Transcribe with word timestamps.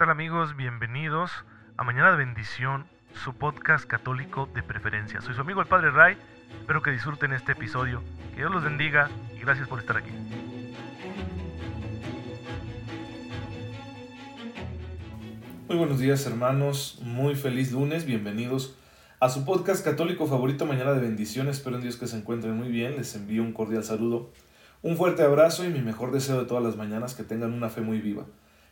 tal 0.00 0.08
amigos? 0.08 0.56
Bienvenidos 0.56 1.30
a 1.76 1.84
Mañana 1.84 2.12
de 2.12 2.16
Bendición, 2.16 2.86
su 3.22 3.34
podcast 3.34 3.84
católico 3.84 4.48
de 4.54 4.62
preferencia. 4.62 5.20
Soy 5.20 5.34
su 5.34 5.42
amigo 5.42 5.60
el 5.60 5.66
Padre 5.66 5.90
Ray, 5.90 6.16
espero 6.58 6.80
que 6.80 6.90
disfruten 6.90 7.34
este 7.34 7.52
episodio, 7.52 8.02
que 8.30 8.36
Dios 8.36 8.50
los 8.50 8.64
bendiga 8.64 9.10
y 9.36 9.40
gracias 9.40 9.68
por 9.68 9.78
estar 9.78 9.98
aquí. 9.98 10.08
Muy 15.68 15.76
buenos 15.76 15.98
días 15.98 16.24
hermanos, 16.24 16.98
muy 17.02 17.34
feliz 17.34 17.70
lunes, 17.70 18.06
bienvenidos 18.06 18.78
a 19.18 19.28
su 19.28 19.44
podcast 19.44 19.84
católico 19.84 20.26
favorito 20.26 20.64
Mañana 20.64 20.94
de 20.94 21.00
Bendición, 21.00 21.48
espero 21.48 21.76
en 21.76 21.82
Dios 21.82 21.98
que 21.98 22.06
se 22.06 22.16
encuentren 22.16 22.56
muy 22.56 22.68
bien, 22.68 22.96
les 22.96 23.14
envío 23.16 23.42
un 23.42 23.52
cordial 23.52 23.84
saludo, 23.84 24.30
un 24.80 24.96
fuerte 24.96 25.24
abrazo 25.24 25.62
y 25.66 25.68
mi 25.68 25.82
mejor 25.82 26.10
deseo 26.10 26.40
de 26.40 26.46
todas 26.46 26.64
las 26.64 26.76
mañanas, 26.76 27.14
que 27.14 27.22
tengan 27.22 27.52
una 27.52 27.68
fe 27.68 27.82
muy 27.82 28.00
viva 28.00 28.24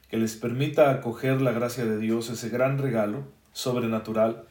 que 0.09 0.17
les 0.17 0.37
permita 0.37 0.91
acoger 0.91 1.41
la 1.41 1.53
gracia 1.53 1.85
de 1.85 1.99
Dios, 1.99 2.31
ese 2.31 2.49
gran 2.49 2.79
regalo 2.79 3.25
sobrenatural 3.53 4.45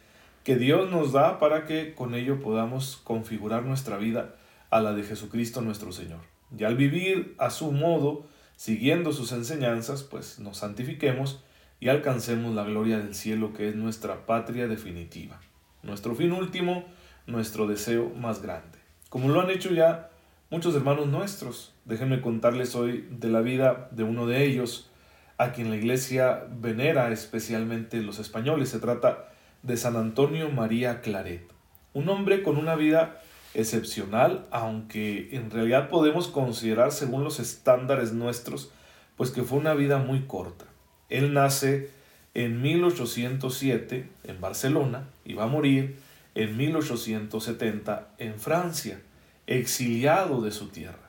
que 0.44 0.56
Dios 0.56 0.90
nos 0.90 1.12
da 1.12 1.40
para 1.40 1.66
que 1.66 1.94
con 1.94 2.16
ello 2.16 2.40
podamos 2.40 3.02
configurar 3.04 3.66
nuestra 3.66 3.98
vida 3.98 4.36
a 4.70 4.80
la 4.80 4.94
de 4.94 5.04
Jesucristo 5.04 5.62
nuestro 5.62 5.92
Señor. 5.92 6.22
Y 6.58 6.64
al 6.64 6.78
vivir 6.78 7.36
a 7.38 7.50
su 7.50 7.72
modo, 7.72 8.28
siguiendo 8.56 9.12
sus 9.12 9.34
enseñanzas, 9.34 10.04
pues 10.04 10.40
nos 10.40 10.58
santifiquemos 10.58 11.44
y 11.80 11.90
alcancemos 11.90 12.56
la 12.56 12.64
gloria 12.64 12.98
del 12.98 13.14
cielo 13.14 13.54
que 13.54 13.70
es 13.70 13.76
nuestra 13.76 14.26
patria 14.26 14.68
definitiva, 14.68 15.40
nuestro 15.84 16.16
fin 16.16 16.32
último, 16.32 16.86
nuestro 17.26 17.68
deseo 17.68 18.10
más 18.10 18.42
grande. 18.42 18.80
Como 19.10 19.30
lo 19.30 19.42
han 19.42 19.50
hecho 19.50 19.72
ya 19.72 20.10
muchos 20.50 20.76
hermanos 20.76 21.08
nuestros, 21.08 21.74
déjenme 21.86 22.22
contarles 22.22 22.76
hoy 22.76 23.06
de 23.12 23.30
la 23.30 23.42
vida 23.42 23.90
de 23.92 24.04
uno 24.04 24.26
de 24.26 24.46
ellos, 24.46 24.90
a 25.38 25.52
quien 25.52 25.70
la 25.70 25.76
iglesia 25.76 26.46
venera 26.50 27.12
especialmente 27.12 28.02
los 28.02 28.20
españoles. 28.20 28.70
Se 28.70 28.80
trata 28.80 29.30
de 29.64 29.78
San 29.78 29.96
Antonio 29.96 30.50
María 30.50 31.02
Claret, 31.02 31.52
un 31.94 32.10
hombre 32.10 32.44
con 32.44 32.58
una 32.58 32.76
vida 32.76 33.22
excepcional, 33.54 34.46
aunque 34.52 35.36
en 35.36 35.50
realidad 35.52 35.90
podemos 35.90 36.28
considerar 36.28 36.92
según 36.92 37.24
los 37.24 37.40
estándares 37.40 38.14
nuestros, 38.14 38.72
pues 39.16 39.32
que 39.32 39.44
fue 39.44 39.58
una 39.58 39.74
vida 39.74 39.98
muy 39.98 40.26
corta. 40.26 40.66
Él 41.10 41.34
nace 41.34 41.90
en 42.34 42.62
1807 42.62 44.10
en 44.26 44.42
Barcelona 44.42 45.10
y 45.26 45.34
va 45.34 45.46
a 45.46 45.48
morir 45.48 46.00
en 46.36 46.56
1870 46.56 48.10
en 48.20 48.40
Francia, 48.40 49.02
exiliado 49.48 50.42
de 50.42 50.52
su 50.52 50.68
tierra 50.68 51.07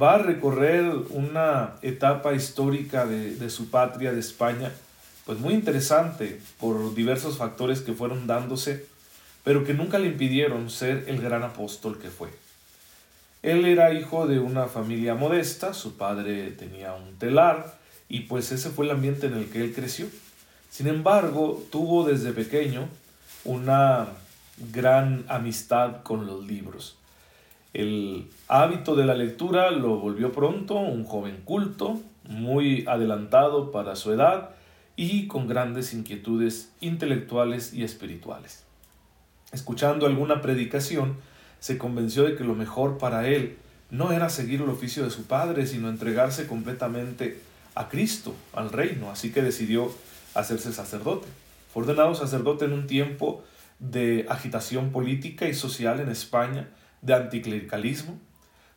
va 0.00 0.14
a 0.14 0.18
recorrer 0.18 0.84
una 1.10 1.74
etapa 1.82 2.34
histórica 2.34 3.06
de, 3.06 3.50
su 3.50 3.70
patria, 3.70 4.12
de 4.12 4.20
España, 4.20 4.72
pues 5.26 5.38
muy 5.38 5.54
interesante 5.54 6.40
por 6.58 6.94
diversos 6.94 7.38
factores 7.38 7.80
que 7.80 7.92
fueron 7.92 8.26
dándose, 8.26 8.86
pero 9.44 9.64
que 9.64 9.74
nunca 9.74 9.98
le 9.98 10.08
impidieron 10.08 10.70
ser 10.70 11.04
el 11.08 11.20
gran 11.20 11.42
apóstol 11.42 11.98
que 11.98 12.10
fue. 12.10 12.30
Él 13.42 13.64
era 13.64 13.92
hijo 13.92 14.26
de 14.26 14.38
una 14.38 14.66
familia 14.66 15.14
modesta, 15.14 15.74
su 15.74 15.96
padre 15.96 16.52
tenía 16.52 16.94
un 16.94 17.16
telar 17.18 17.76
y 18.08 18.20
pues 18.20 18.52
ese 18.52 18.70
fue 18.70 18.84
el 18.84 18.92
ambiente 18.92 19.26
en 19.26 19.34
el 19.34 19.50
que 19.50 19.60
él 19.62 19.74
creció. 19.74 20.06
Sin 20.70 20.86
embargo, 20.86 21.62
tuvo 21.70 22.06
desde 22.06 22.32
pequeño 22.32 22.88
una 23.44 24.08
gran 24.72 25.24
amistad 25.28 26.02
con 26.02 26.26
los 26.26 26.46
libros. 26.46 26.96
El 27.72 28.28
hábito 28.48 28.94
de 28.94 29.06
la 29.06 29.14
lectura 29.14 29.70
lo 29.70 29.98
volvió 29.98 30.32
pronto 30.32 30.74
un 30.74 31.04
joven 31.04 31.40
culto, 31.44 32.00
muy 32.24 32.84
adelantado 32.86 33.70
para 33.72 33.96
su 33.96 34.12
edad 34.12 34.50
y 34.94 35.26
con 35.26 35.48
grandes 35.48 35.94
inquietudes 35.94 36.70
intelectuales 36.80 37.72
y 37.72 37.82
espirituales. 37.82 38.64
Escuchando 39.52 40.06
alguna 40.06 40.42
predicación, 40.42 41.16
se 41.60 41.78
convenció 41.78 42.24
de 42.24 42.36
que 42.36 42.44
lo 42.44 42.54
mejor 42.54 42.98
para 42.98 43.26
él 43.28 43.56
no 43.90 44.12
era 44.12 44.28
seguir 44.28 44.62
el 44.62 44.68
oficio 44.68 45.04
de 45.04 45.10
su 45.10 45.24
padre, 45.24 45.66
sino 45.66 45.88
entregarse 45.88 46.46
completamente 46.46 47.40
a 47.74 47.88
Cristo, 47.88 48.34
al 48.52 48.70
reino, 48.70 49.10
así 49.10 49.32
que 49.32 49.42
decidió 49.42 49.92
hacerse 50.34 50.72
sacerdote. 50.72 51.28
Fue 51.72 51.82
ordenado 51.82 52.14
sacerdote 52.14 52.64
en 52.66 52.72
un 52.72 52.86
tiempo 52.86 53.44
de 53.78 54.26
agitación 54.28 54.90
política 54.92 55.48
y 55.48 55.54
social 55.54 56.00
en 56.00 56.08
España, 56.08 56.68
de 57.02 57.14
anticlericalismo. 57.14 58.18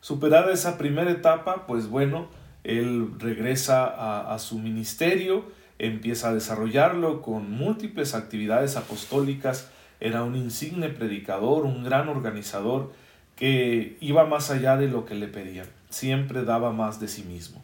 Superada 0.02 0.52
esa 0.52 0.78
primera 0.78 1.10
etapa, 1.10 1.66
pues 1.66 1.88
bueno, 1.88 2.28
él 2.64 3.12
regresa 3.20 3.86
a, 3.86 4.34
a, 4.34 4.40
su 4.40 4.60
ministerio, 4.60 5.46
empieza 5.80 6.30
a 6.30 6.34
desarrollarlo 6.34 7.22
con 7.22 7.50
múltiples 7.52 8.14
actividades 8.14 8.76
apostólicas, 8.76 9.72
era 10.00 10.24
un 10.24 10.36
insigne 10.36 10.90
predicador, 10.90 11.66
un 11.66 11.84
gran 11.84 12.10
organizador 12.10 12.92
que 13.36 13.98
iba 14.02 14.26
más 14.26 14.52
allá 14.52 14.78
de 14.78 14.88
lo 14.88 15.06
que 15.06 15.16
le 15.16 15.28
pedían, 15.28 15.68
siempre 15.90 16.44
daba 16.44 16.72
más 16.72 17.00
de 17.00 17.08
sí 17.08 17.24
mismo. 17.24 17.64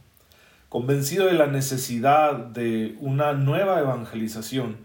Convencido 0.70 1.26
de 1.26 1.34
la 1.34 1.48
necesidad 1.48 2.34
de 2.34 2.96
una 3.00 3.34
nueva 3.34 3.80
evangelización 3.80 4.78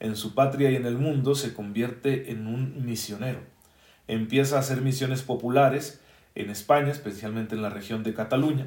en 0.00 0.16
su 0.16 0.34
patria 0.34 0.70
y 0.70 0.76
en 0.76 0.86
el 0.86 0.96
mundo, 0.96 1.34
se 1.34 1.54
convierte 1.54 2.30
en 2.30 2.46
un 2.46 2.84
misionero 2.84 3.53
empieza 4.08 4.56
a 4.56 4.60
hacer 4.60 4.80
misiones 4.80 5.22
populares 5.22 6.00
en 6.34 6.50
España, 6.50 6.90
especialmente 6.90 7.54
en 7.54 7.62
la 7.62 7.70
región 7.70 8.02
de 8.02 8.14
Cataluña, 8.14 8.66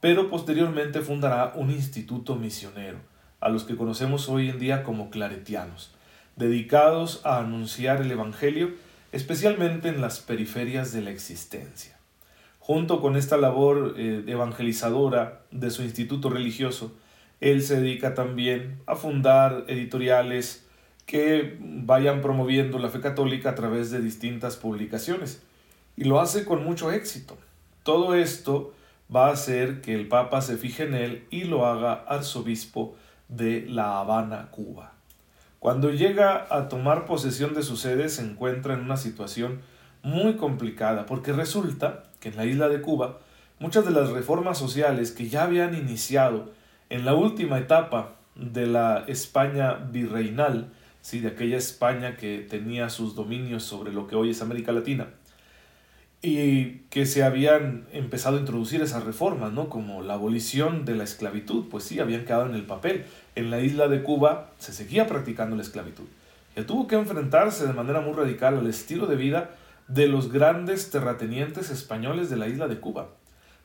pero 0.00 0.30
posteriormente 0.30 1.00
fundará 1.00 1.52
un 1.54 1.70
instituto 1.70 2.36
misionero, 2.36 2.98
a 3.40 3.48
los 3.48 3.64
que 3.64 3.76
conocemos 3.76 4.28
hoy 4.28 4.48
en 4.48 4.58
día 4.58 4.82
como 4.84 5.10
claretianos, 5.10 5.94
dedicados 6.36 7.20
a 7.24 7.38
anunciar 7.38 8.00
el 8.00 8.10
Evangelio, 8.10 8.70
especialmente 9.10 9.88
en 9.88 10.00
las 10.00 10.20
periferias 10.20 10.92
de 10.92 11.02
la 11.02 11.10
existencia. 11.10 11.96
Junto 12.58 13.00
con 13.00 13.16
esta 13.16 13.36
labor 13.36 13.94
eh, 13.96 14.22
evangelizadora 14.26 15.42
de 15.50 15.70
su 15.70 15.82
instituto 15.82 16.30
religioso, 16.30 16.96
él 17.40 17.60
se 17.62 17.80
dedica 17.80 18.14
también 18.14 18.80
a 18.86 18.94
fundar 18.94 19.64
editoriales, 19.66 20.61
que 21.06 21.58
vayan 21.60 22.22
promoviendo 22.22 22.78
la 22.78 22.88
fe 22.88 23.00
católica 23.00 23.50
a 23.50 23.54
través 23.54 23.90
de 23.90 24.00
distintas 24.00 24.56
publicaciones. 24.56 25.42
Y 25.96 26.04
lo 26.04 26.20
hace 26.20 26.44
con 26.44 26.64
mucho 26.64 26.90
éxito. 26.90 27.36
Todo 27.82 28.14
esto 28.14 28.72
va 29.14 29.28
a 29.28 29.32
hacer 29.32 29.80
que 29.80 29.94
el 29.94 30.08
Papa 30.08 30.40
se 30.40 30.56
fije 30.56 30.84
en 30.84 30.94
él 30.94 31.26
y 31.30 31.44
lo 31.44 31.66
haga 31.66 32.04
arzobispo 32.08 32.96
de 33.28 33.66
La 33.68 34.00
Habana, 34.00 34.48
Cuba. 34.50 34.92
Cuando 35.58 35.90
llega 35.90 36.46
a 36.50 36.68
tomar 36.68 37.06
posesión 37.06 37.54
de 37.54 37.62
su 37.62 37.76
sede 37.76 38.08
se 38.08 38.22
encuentra 38.22 38.74
en 38.74 38.80
una 38.80 38.96
situación 38.96 39.60
muy 40.02 40.34
complicada 40.34 41.06
porque 41.06 41.32
resulta 41.32 42.04
que 42.20 42.30
en 42.30 42.36
la 42.36 42.46
isla 42.46 42.68
de 42.68 42.80
Cuba 42.80 43.18
muchas 43.60 43.84
de 43.84 43.92
las 43.92 44.10
reformas 44.10 44.58
sociales 44.58 45.12
que 45.12 45.28
ya 45.28 45.44
habían 45.44 45.74
iniciado 45.74 46.50
en 46.90 47.04
la 47.04 47.14
última 47.14 47.58
etapa 47.58 48.16
de 48.34 48.66
la 48.66 49.04
España 49.06 49.74
virreinal 49.74 50.72
¿sí? 51.02 51.20
de 51.20 51.28
aquella 51.28 51.58
España 51.58 52.16
que 52.16 52.38
tenía 52.48 52.88
sus 52.88 53.14
dominios 53.14 53.62
sobre 53.62 53.92
lo 53.92 54.06
que 54.06 54.16
hoy 54.16 54.30
es 54.30 54.40
América 54.40 54.72
Latina, 54.72 55.08
y 56.22 56.84
que 56.88 57.04
se 57.04 57.24
habían 57.24 57.88
empezado 57.92 58.36
a 58.36 58.40
introducir 58.40 58.80
esas 58.80 59.02
reformas, 59.04 59.52
¿no? 59.52 59.68
como 59.68 60.02
la 60.02 60.14
abolición 60.14 60.84
de 60.84 60.94
la 60.94 61.02
esclavitud, 61.02 61.64
pues 61.68 61.82
sí, 61.82 61.98
habían 61.98 62.24
quedado 62.24 62.46
en 62.46 62.54
el 62.54 62.64
papel. 62.64 63.04
En 63.34 63.50
la 63.50 63.60
isla 63.60 63.88
de 63.88 64.04
Cuba 64.04 64.50
se 64.58 64.72
seguía 64.72 65.08
practicando 65.08 65.56
la 65.56 65.62
esclavitud. 65.62 66.04
Y 66.54 66.62
tuvo 66.62 66.86
que 66.86 66.94
enfrentarse 66.94 67.66
de 67.66 67.72
manera 67.72 68.00
muy 68.00 68.12
radical 68.12 68.56
al 68.56 68.68
estilo 68.68 69.06
de 69.06 69.16
vida 69.16 69.50
de 69.88 70.06
los 70.06 70.30
grandes 70.30 70.90
terratenientes 70.90 71.70
españoles 71.70 72.30
de 72.30 72.36
la 72.36 72.46
isla 72.46 72.68
de 72.68 72.78
Cuba. 72.78 73.08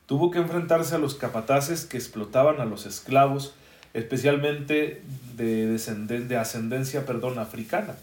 Tuvo 0.06 0.32
que 0.32 0.38
enfrentarse 0.38 0.96
a 0.96 0.98
los 0.98 1.14
capataces 1.14 1.86
que 1.86 1.96
explotaban 1.96 2.60
a 2.60 2.64
los 2.64 2.86
esclavos, 2.86 3.54
especialmente 3.94 5.02
de, 5.36 5.66
de 5.68 6.36
ascendencia 6.36 7.06
perdón, 7.06 7.38
africana. 7.38 7.94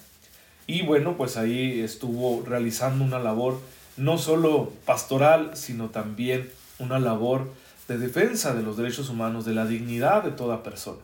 Y 0.68 0.81
bueno, 0.81 1.15
pues 1.15 1.38
ahí 1.38 1.80
estuvo 1.81 2.44
realizando 2.45 3.06
una 3.06 3.19
labor 3.19 3.60
no 3.98 4.18
solo 4.18 4.71
pastoral, 4.86 5.51
sino 5.56 5.89
también 5.89 6.50
una 6.80 7.00
labor 7.00 7.51
de 7.88 7.98
defensa 7.98 8.56
de 8.56 8.63
los 8.63 8.77
derechos 8.77 9.10
humanos, 9.10 9.45
de 9.45 9.54
la 9.54 9.65
dignidad 9.65 10.24
de 10.24 10.31
toda 10.31 10.63
persona. 10.63 11.01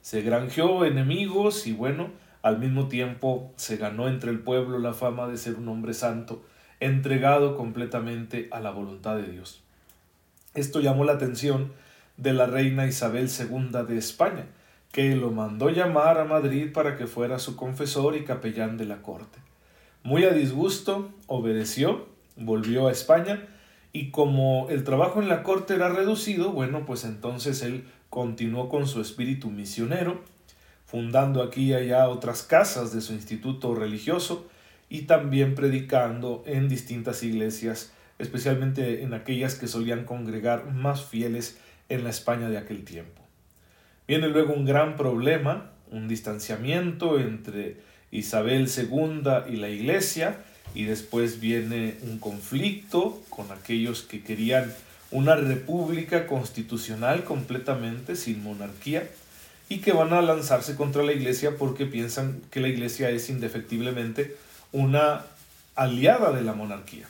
Se 0.00 0.22
granjeó 0.22 0.84
enemigos 0.84 1.66
y 1.66 1.72
bueno, 1.72 2.10
al 2.42 2.58
mismo 2.58 2.88
tiempo 2.88 3.52
se 3.56 3.76
ganó 3.76 4.08
entre 4.08 4.30
el 4.30 4.38
pueblo 4.38 4.78
la 4.78 4.94
fama 4.94 5.26
de 5.26 5.36
ser 5.36 5.56
un 5.56 5.68
hombre 5.68 5.92
santo, 5.92 6.42
entregado 6.78 7.56
completamente 7.56 8.48
a 8.52 8.60
la 8.60 8.70
voluntad 8.70 9.16
de 9.16 9.30
Dios. 9.30 9.60
Esto 10.54 10.80
llamó 10.80 11.04
la 11.04 11.12
atención 11.12 11.72
de 12.20 12.32
la 12.32 12.46
reina 12.46 12.86
Isabel 12.86 13.28
II 13.28 13.70
de 13.88 13.98
España, 13.98 14.46
que 14.92 15.14
lo 15.16 15.30
mandó 15.30 15.70
llamar 15.70 16.18
a 16.18 16.24
Madrid 16.24 16.72
para 16.72 16.96
que 16.96 17.06
fuera 17.06 17.38
su 17.38 17.56
confesor 17.56 18.16
y 18.16 18.24
capellán 18.24 18.76
de 18.76 18.84
la 18.84 19.02
corte. 19.02 19.38
Muy 20.02 20.24
a 20.24 20.30
disgusto, 20.30 21.12
obedeció, 21.26 22.06
volvió 22.36 22.88
a 22.88 22.92
España 22.92 23.48
y 23.92 24.10
como 24.10 24.68
el 24.70 24.84
trabajo 24.84 25.20
en 25.20 25.28
la 25.28 25.42
corte 25.42 25.74
era 25.74 25.88
reducido, 25.88 26.52
bueno, 26.52 26.86
pues 26.86 27.04
entonces 27.04 27.62
él 27.62 27.84
continuó 28.08 28.68
con 28.68 28.86
su 28.86 29.00
espíritu 29.00 29.50
misionero 29.50 30.22
fundando 30.90 31.44
aquí 31.44 31.66
y 31.66 31.74
allá 31.74 32.08
otras 32.08 32.42
casas 32.42 32.92
de 32.92 33.00
su 33.00 33.12
instituto 33.12 33.76
religioso 33.76 34.48
y 34.88 35.02
también 35.02 35.54
predicando 35.54 36.42
en 36.46 36.68
distintas 36.68 37.22
iglesias, 37.22 37.92
especialmente 38.18 39.04
en 39.04 39.14
aquellas 39.14 39.54
que 39.54 39.68
solían 39.68 40.04
congregar 40.04 40.72
más 40.72 41.04
fieles 41.04 41.58
en 41.90 42.04
la 42.04 42.10
España 42.10 42.48
de 42.48 42.56
aquel 42.56 42.84
tiempo. 42.84 43.22
Viene 44.08 44.28
luego 44.28 44.54
un 44.54 44.64
gran 44.64 44.96
problema, 44.96 45.70
un 45.90 46.08
distanciamiento 46.08 47.20
entre 47.20 47.76
Isabel 48.10 48.68
II 48.68 49.52
y 49.52 49.56
la 49.56 49.68
iglesia, 49.68 50.38
y 50.74 50.84
después 50.84 51.40
viene 51.40 51.96
un 52.02 52.18
conflicto 52.18 53.20
con 53.28 53.50
aquellos 53.52 54.02
que 54.02 54.22
querían 54.22 54.72
una 55.10 55.34
república 55.34 56.26
constitucional 56.26 57.24
completamente 57.24 58.14
sin 58.14 58.42
monarquía 58.42 59.08
y 59.68 59.78
que 59.78 59.92
van 59.92 60.12
a 60.12 60.22
lanzarse 60.22 60.76
contra 60.76 61.02
la 61.02 61.12
iglesia 61.12 61.56
porque 61.56 61.86
piensan 61.86 62.40
que 62.50 62.60
la 62.60 62.68
iglesia 62.68 63.10
es 63.10 63.28
indefectiblemente 63.28 64.36
una 64.72 65.24
aliada 65.74 66.32
de 66.32 66.42
la 66.42 66.52
monarquía. 66.52 67.06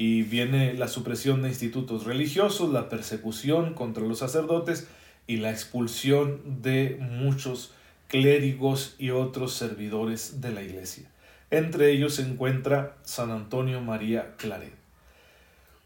Y 0.00 0.22
viene 0.22 0.74
la 0.74 0.86
supresión 0.86 1.42
de 1.42 1.48
institutos 1.48 2.04
religiosos, 2.04 2.72
la 2.72 2.88
persecución 2.88 3.74
contra 3.74 4.04
los 4.04 4.20
sacerdotes 4.20 4.86
y 5.26 5.38
la 5.38 5.50
expulsión 5.50 6.62
de 6.62 6.98
muchos 7.00 7.72
clérigos 8.06 8.94
y 9.00 9.10
otros 9.10 9.54
servidores 9.54 10.40
de 10.40 10.52
la 10.52 10.62
iglesia. 10.62 11.10
Entre 11.50 11.90
ellos 11.90 12.14
se 12.14 12.22
encuentra 12.22 12.94
San 13.02 13.32
Antonio 13.32 13.80
María 13.80 14.36
Claret. 14.36 14.72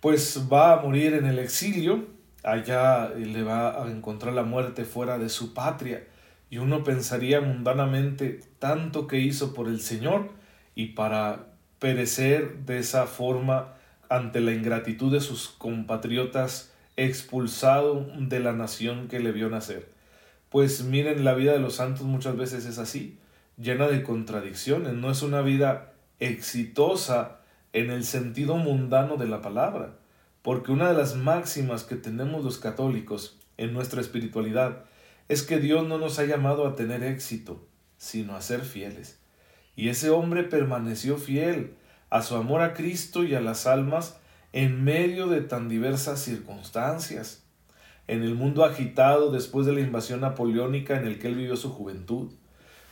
Pues 0.00 0.46
va 0.52 0.74
a 0.74 0.82
morir 0.82 1.14
en 1.14 1.24
el 1.24 1.38
exilio, 1.38 2.06
allá 2.42 3.08
le 3.14 3.42
va 3.42 3.82
a 3.82 3.90
encontrar 3.90 4.34
la 4.34 4.42
muerte 4.42 4.84
fuera 4.84 5.16
de 5.16 5.30
su 5.30 5.54
patria, 5.54 6.04
y 6.50 6.58
uno 6.58 6.84
pensaría 6.84 7.40
mundanamente 7.40 8.40
tanto 8.58 9.06
que 9.06 9.20
hizo 9.20 9.54
por 9.54 9.68
el 9.68 9.80
Señor 9.80 10.28
y 10.74 10.88
para 10.88 11.46
perecer 11.78 12.58
de 12.66 12.78
esa 12.78 13.06
forma 13.06 13.72
ante 14.12 14.40
la 14.40 14.52
ingratitud 14.52 15.10
de 15.10 15.20
sus 15.20 15.48
compatriotas 15.48 16.70
expulsado 16.96 18.06
de 18.18 18.40
la 18.40 18.52
nación 18.52 19.08
que 19.08 19.20
le 19.20 19.32
vio 19.32 19.48
nacer. 19.48 19.88
Pues 20.50 20.84
miren, 20.84 21.24
la 21.24 21.32
vida 21.32 21.52
de 21.52 21.58
los 21.58 21.76
santos 21.76 22.02
muchas 22.02 22.36
veces 22.36 22.66
es 22.66 22.76
así, 22.76 23.18
llena 23.56 23.88
de 23.88 24.02
contradicciones, 24.02 24.92
no 24.92 25.10
es 25.10 25.22
una 25.22 25.40
vida 25.40 25.94
exitosa 26.20 27.40
en 27.72 27.90
el 27.90 28.04
sentido 28.04 28.56
mundano 28.56 29.16
de 29.16 29.26
la 29.26 29.40
palabra, 29.40 29.94
porque 30.42 30.72
una 30.72 30.88
de 30.88 30.98
las 30.98 31.16
máximas 31.16 31.84
que 31.84 31.96
tenemos 31.96 32.44
los 32.44 32.58
católicos 32.58 33.38
en 33.56 33.72
nuestra 33.72 34.02
espiritualidad 34.02 34.84
es 35.28 35.42
que 35.42 35.58
Dios 35.58 35.88
no 35.88 35.96
nos 35.96 36.18
ha 36.18 36.24
llamado 36.24 36.66
a 36.66 36.76
tener 36.76 37.02
éxito, 37.02 37.66
sino 37.96 38.36
a 38.36 38.42
ser 38.42 38.60
fieles. 38.60 39.18
Y 39.74 39.88
ese 39.88 40.10
hombre 40.10 40.42
permaneció 40.42 41.16
fiel 41.16 41.76
a 42.12 42.20
su 42.20 42.36
amor 42.36 42.60
a 42.60 42.74
Cristo 42.74 43.24
y 43.24 43.34
a 43.34 43.40
las 43.40 43.66
almas 43.66 44.18
en 44.52 44.84
medio 44.84 45.28
de 45.28 45.40
tan 45.40 45.70
diversas 45.70 46.20
circunstancias. 46.20 47.42
En 48.06 48.22
el 48.22 48.34
mundo 48.34 48.66
agitado 48.66 49.32
después 49.32 49.64
de 49.64 49.72
la 49.72 49.80
invasión 49.80 50.20
napoleónica 50.20 50.94
en 50.94 51.06
el 51.06 51.18
que 51.18 51.28
él 51.28 51.36
vivió 51.36 51.56
su 51.56 51.70
juventud, 51.70 52.30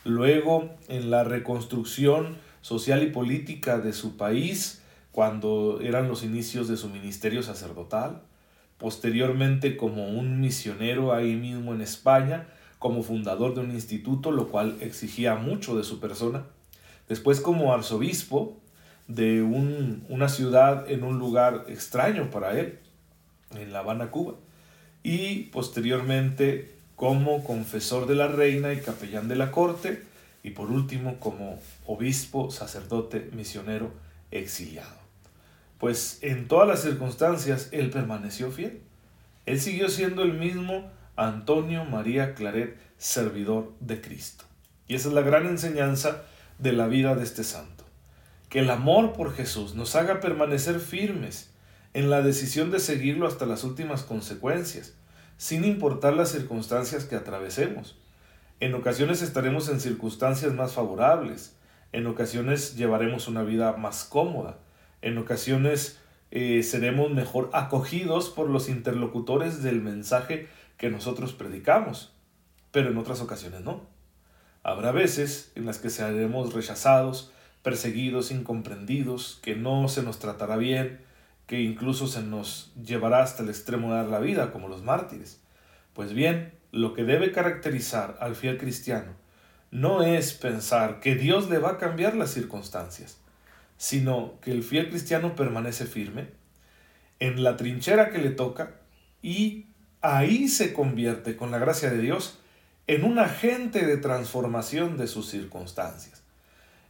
luego 0.03 0.71
en 0.87 1.11
la 1.11 1.23
reconstrucción 1.23 2.35
social 2.61 3.03
y 3.03 3.11
política 3.11 3.77
de 3.77 3.93
su 3.93 4.17
país 4.17 4.81
cuando 5.11 5.79
eran 5.83 6.07
los 6.07 6.23
inicios 6.23 6.67
de 6.67 6.77
su 6.77 6.89
ministerio 6.89 7.43
sacerdotal, 7.43 8.23
posteriormente 8.79 9.77
como 9.77 10.09
un 10.09 10.39
misionero 10.39 11.13
ahí 11.13 11.35
mismo 11.35 11.75
en 11.75 11.81
España, 11.81 12.47
como 12.79 13.03
fundador 13.03 13.53
de 13.53 13.61
un 13.61 13.69
instituto, 13.69 14.31
lo 14.31 14.47
cual 14.47 14.77
exigía 14.81 15.35
mucho 15.35 15.77
de 15.77 15.83
su 15.83 15.99
persona, 15.99 16.45
después 17.07 17.39
como 17.39 17.71
arzobispo 17.71 18.57
de 19.07 19.41
una 19.41 20.29
ciudad 20.29 20.89
en 20.89 21.03
un 21.03 21.19
lugar 21.19 21.65
extraño 21.67 22.29
para 22.29 22.59
él, 22.59 22.79
en 23.55 23.73
La 23.73 23.79
Habana, 23.79 24.11
Cuba 24.11 24.35
y 25.03 25.43
posteriormente 25.45 26.75
como 26.95 27.43
confesor 27.43 28.07
de 28.07 28.15
la 28.15 28.27
reina 28.27 28.73
y 28.73 28.79
capellán 28.79 29.27
de 29.27 29.35
la 29.35 29.51
corte 29.51 30.03
y 30.43 30.51
por 30.51 30.71
último 30.71 31.19
como 31.19 31.59
obispo, 31.85 32.51
sacerdote, 32.51 33.29
misionero 33.33 33.91
exiliado. 34.31 35.01
Pues 35.79 36.19
en 36.21 36.47
todas 36.47 36.67
las 36.67 36.81
circunstancias 36.81 37.69
él 37.71 37.89
permaneció 37.89 38.51
fiel. 38.51 38.81
Él 39.47 39.59
siguió 39.59 39.89
siendo 39.89 40.21
el 40.21 40.33
mismo 40.33 40.91
Antonio 41.15 41.85
María 41.85 42.35
Claret, 42.35 42.77
servidor 42.97 43.73
de 43.79 43.99
Cristo. 43.99 44.45
Y 44.87 44.95
esa 44.95 45.07
es 45.07 45.15
la 45.15 45.21
gran 45.21 45.47
enseñanza 45.47 46.23
de 46.59 46.73
la 46.73 46.87
vida 46.87 47.15
de 47.15 47.23
este 47.23 47.43
santo. 47.43 47.80
Que 48.51 48.59
el 48.59 48.69
amor 48.69 49.13
por 49.13 49.33
Jesús 49.33 49.75
nos 49.75 49.95
haga 49.95 50.19
permanecer 50.19 50.81
firmes 50.81 51.51
en 51.93 52.09
la 52.09 52.21
decisión 52.21 52.69
de 52.69 52.81
seguirlo 52.81 53.25
hasta 53.25 53.45
las 53.45 53.63
últimas 53.63 54.03
consecuencias, 54.03 54.93
sin 55.37 55.63
importar 55.63 56.15
las 56.15 56.33
circunstancias 56.33 57.05
que 57.05 57.15
atravesemos. 57.15 57.97
En 58.59 58.75
ocasiones 58.75 59.21
estaremos 59.21 59.69
en 59.69 59.79
circunstancias 59.79 60.53
más 60.53 60.73
favorables, 60.73 61.55
en 61.93 62.07
ocasiones 62.07 62.75
llevaremos 62.75 63.29
una 63.29 63.43
vida 63.43 63.77
más 63.77 64.03
cómoda, 64.03 64.59
en 65.01 65.17
ocasiones 65.17 65.99
eh, 66.31 66.61
seremos 66.61 67.09
mejor 67.09 67.51
acogidos 67.53 68.29
por 68.29 68.49
los 68.49 68.67
interlocutores 68.67 69.63
del 69.63 69.81
mensaje 69.81 70.49
que 70.75 70.89
nosotros 70.89 71.31
predicamos, 71.31 72.11
pero 72.73 72.89
en 72.89 72.97
otras 72.97 73.21
ocasiones 73.21 73.61
no. 73.61 73.87
Habrá 74.61 74.91
veces 74.91 75.53
en 75.55 75.65
las 75.65 75.77
que 75.77 75.89
seremos 75.89 76.53
rechazados, 76.53 77.31
perseguidos, 77.63 78.31
incomprendidos, 78.31 79.39
que 79.41 79.55
no 79.55 79.87
se 79.87 80.03
nos 80.03 80.19
tratará 80.19 80.57
bien, 80.57 81.01
que 81.47 81.61
incluso 81.61 82.07
se 82.07 82.21
nos 82.21 82.71
llevará 82.81 83.23
hasta 83.23 83.43
el 83.43 83.49
extremo 83.49 83.89
de 83.89 83.97
dar 83.97 84.07
la 84.07 84.19
vida, 84.19 84.51
como 84.51 84.67
los 84.67 84.83
mártires. 84.83 85.41
Pues 85.93 86.13
bien, 86.13 86.53
lo 86.71 86.93
que 86.93 87.03
debe 87.03 87.31
caracterizar 87.31 88.17
al 88.21 88.35
fiel 88.35 88.57
cristiano 88.57 89.13
no 89.71 90.03
es 90.03 90.33
pensar 90.33 90.99
que 90.99 91.15
Dios 91.15 91.49
le 91.49 91.57
va 91.57 91.71
a 91.71 91.77
cambiar 91.77 92.15
las 92.15 92.31
circunstancias, 92.31 93.19
sino 93.77 94.39
que 94.41 94.51
el 94.51 94.63
fiel 94.63 94.89
cristiano 94.89 95.35
permanece 95.35 95.85
firme 95.85 96.29
en 97.19 97.43
la 97.43 97.55
trinchera 97.55 98.09
que 98.09 98.17
le 98.17 98.31
toca 98.31 98.75
y 99.21 99.67
ahí 100.01 100.47
se 100.47 100.73
convierte, 100.73 101.37
con 101.37 101.51
la 101.51 101.59
gracia 101.59 101.89
de 101.89 101.99
Dios, 101.99 102.39
en 102.87 103.03
un 103.03 103.19
agente 103.19 103.85
de 103.85 103.97
transformación 103.97 104.97
de 104.97 105.07
sus 105.07 105.29
circunstancias. 105.29 106.20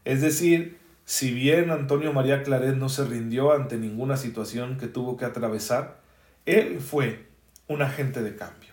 Es 0.06 0.22
decir, 0.22 0.80
si 1.06 1.32
bien 1.34 1.72
Antonio 1.72 2.14
María 2.14 2.44
Claret 2.44 2.76
no 2.76 2.90
se 2.90 3.06
rindió 3.06 3.54
ante 3.54 3.78
ninguna 3.78 4.18
situación 4.18 4.78
que 4.78 4.88
tuvo 4.88 5.18
que 5.18 5.26
atravesar, 5.26 6.00
él 6.46 6.80
fue 6.80 7.28
un 7.68 7.82
agente 7.82 8.22
de 8.22 8.36
cambio. 8.36 8.72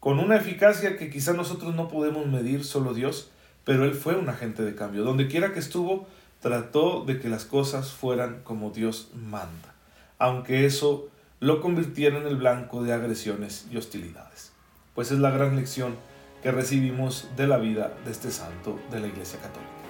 Con 0.00 0.18
una 0.18 0.36
eficacia 0.36 0.96
que 0.96 1.10
quizá 1.10 1.32
nosotros 1.32 1.74
no 1.74 1.88
podemos 1.88 2.26
medir, 2.26 2.64
solo 2.64 2.94
Dios, 2.94 3.30
pero 3.64 3.84
él 3.84 3.94
fue 3.94 4.14
un 4.14 4.28
agente 4.28 4.62
de 4.62 4.74
cambio. 4.74 5.04
Donde 5.04 5.28
quiera 5.28 5.52
que 5.52 5.58
estuvo, 5.58 6.06
trató 6.40 7.04
de 7.04 7.18
que 7.18 7.28
las 7.28 7.44
cosas 7.44 7.92
fueran 7.92 8.40
como 8.44 8.70
Dios 8.70 9.10
manda, 9.14 9.74
aunque 10.18 10.66
eso 10.66 11.08
lo 11.40 11.60
convirtiera 11.60 12.18
en 12.18 12.26
el 12.26 12.36
blanco 12.36 12.82
de 12.82 12.92
agresiones 12.92 13.66
y 13.70 13.76
hostilidades. 13.76 14.52
Pues 14.94 15.10
es 15.10 15.18
la 15.18 15.30
gran 15.30 15.56
lección 15.56 15.96
que 16.42 16.52
recibimos 16.52 17.28
de 17.36 17.46
la 17.46 17.58
vida 17.58 17.92
de 18.04 18.10
este 18.10 18.30
santo 18.30 18.78
de 18.90 19.00
la 19.00 19.08
Iglesia 19.08 19.38
Católica. 19.40 19.87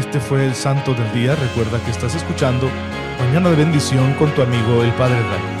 Este 0.00 0.18
fue 0.18 0.46
el 0.46 0.54
Santo 0.54 0.94
del 0.94 1.12
Día. 1.12 1.36
Recuerda 1.36 1.78
que 1.84 1.90
estás 1.90 2.14
escuchando 2.14 2.70
Mañana 3.18 3.50
de 3.50 3.56
Bendición 3.56 4.14
con 4.14 4.34
tu 4.34 4.40
amigo 4.40 4.82
el 4.82 4.92
Padre 4.94 5.20
Ray. 5.20 5.59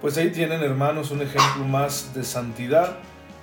Pues 0.00 0.16
ahí 0.16 0.30
tienen 0.30 0.62
hermanos 0.62 1.10
un 1.10 1.20
ejemplo 1.20 1.62
más 1.68 2.14
de 2.14 2.24
santidad 2.24 2.96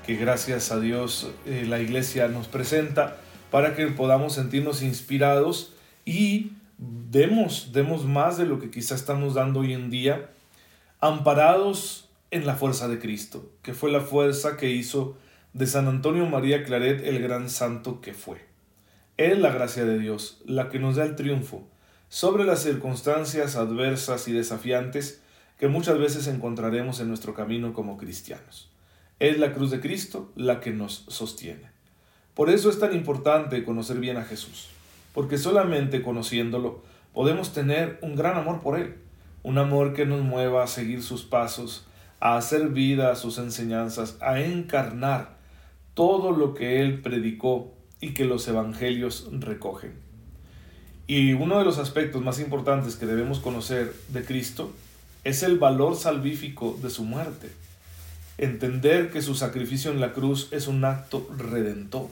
que 0.07 0.15
gracias 0.15 0.71
a 0.71 0.79
Dios 0.79 1.29
eh, 1.45 1.65
la 1.69 1.79
iglesia 1.79 2.29
nos 2.29 2.47
presenta 2.47 3.17
para 3.51 3.75
que 3.75 3.85
podamos 3.87 4.33
sentirnos 4.33 4.81
inspirados 4.81 5.75
y 6.03 6.53
demos, 6.79 7.73
demos 7.73 8.05
más 8.05 8.39
de 8.39 8.47
lo 8.47 8.59
que 8.59 8.71
quizá 8.71 8.95
estamos 8.95 9.35
dando 9.35 9.59
hoy 9.59 9.73
en 9.73 9.91
día, 9.91 10.31
amparados 10.99 12.09
en 12.31 12.47
la 12.47 12.55
fuerza 12.55 12.87
de 12.87 12.97
Cristo, 12.97 13.51
que 13.61 13.75
fue 13.75 13.91
la 13.91 14.01
fuerza 14.01 14.57
que 14.57 14.71
hizo 14.71 15.15
de 15.53 15.67
San 15.67 15.87
Antonio 15.87 16.25
María 16.25 16.63
Claret 16.63 17.05
el 17.05 17.21
gran 17.21 17.51
santo 17.51 18.01
que 18.01 18.15
fue. 18.15 18.41
Es 19.17 19.37
la 19.37 19.51
gracia 19.51 19.85
de 19.85 19.99
Dios 19.99 20.41
la 20.43 20.69
que 20.69 20.79
nos 20.79 20.95
da 20.95 21.05
el 21.05 21.15
triunfo 21.15 21.67
sobre 22.09 22.45
las 22.45 22.63
circunstancias 22.63 23.55
adversas 23.55 24.27
y 24.27 24.31
desafiantes 24.31 25.21
que 25.57 25.67
muchas 25.67 25.97
veces 25.97 26.27
encontraremos 26.27 26.99
en 26.99 27.07
nuestro 27.07 27.33
camino 27.33 27.73
como 27.73 27.97
cristianos. 27.97 28.69
Es 29.19 29.39
la 29.39 29.53
cruz 29.53 29.71
de 29.71 29.79
Cristo 29.79 30.31
la 30.35 30.59
que 30.59 30.71
nos 30.71 31.05
sostiene. 31.07 31.71
Por 32.35 32.49
eso 32.51 32.69
es 32.69 32.79
tan 32.79 32.95
importante 32.95 33.63
conocer 33.63 33.99
bien 33.99 34.17
a 34.17 34.23
Jesús, 34.23 34.69
porque 35.13 35.39
solamente 35.39 36.03
conociéndolo 36.03 36.83
podemos 37.13 37.51
tener 37.51 37.97
un 38.03 38.15
gran 38.15 38.37
amor 38.37 38.61
por 38.61 38.77
Él, 38.79 38.95
un 39.41 39.57
amor 39.57 39.93
que 39.93 40.05
nos 40.05 40.21
mueva 40.21 40.63
a 40.63 40.67
seguir 40.67 41.01
sus 41.01 41.23
pasos, 41.23 41.87
a 42.19 42.37
hacer 42.37 42.69
vida 42.69 43.11
a 43.11 43.15
sus 43.15 43.39
enseñanzas, 43.39 44.17
a 44.21 44.39
encarnar 44.39 45.37
todo 45.95 46.31
lo 46.31 46.53
que 46.53 46.81
Él 46.81 47.01
predicó 47.01 47.73
y 47.99 48.13
que 48.13 48.25
los 48.25 48.47
evangelios 48.47 49.27
recogen. 49.31 49.93
Y 51.07 51.33
uno 51.33 51.57
de 51.57 51.65
los 51.65 51.79
aspectos 51.79 52.21
más 52.21 52.39
importantes 52.39 52.97
que 52.97 53.07
debemos 53.07 53.39
conocer 53.39 53.95
de 54.09 54.23
Cristo 54.23 54.73
es 55.23 55.43
el 55.43 55.57
valor 55.57 55.95
salvífico 55.95 56.77
de 56.81 56.89
su 56.89 57.03
muerte. 57.03 57.51
Entender 58.37 59.11
que 59.11 59.21
su 59.21 59.35
sacrificio 59.35 59.91
en 59.91 59.99
la 59.99 60.13
cruz 60.13 60.49
es 60.51 60.67
un 60.67 60.85
acto 60.85 61.27
redentor, 61.37 62.09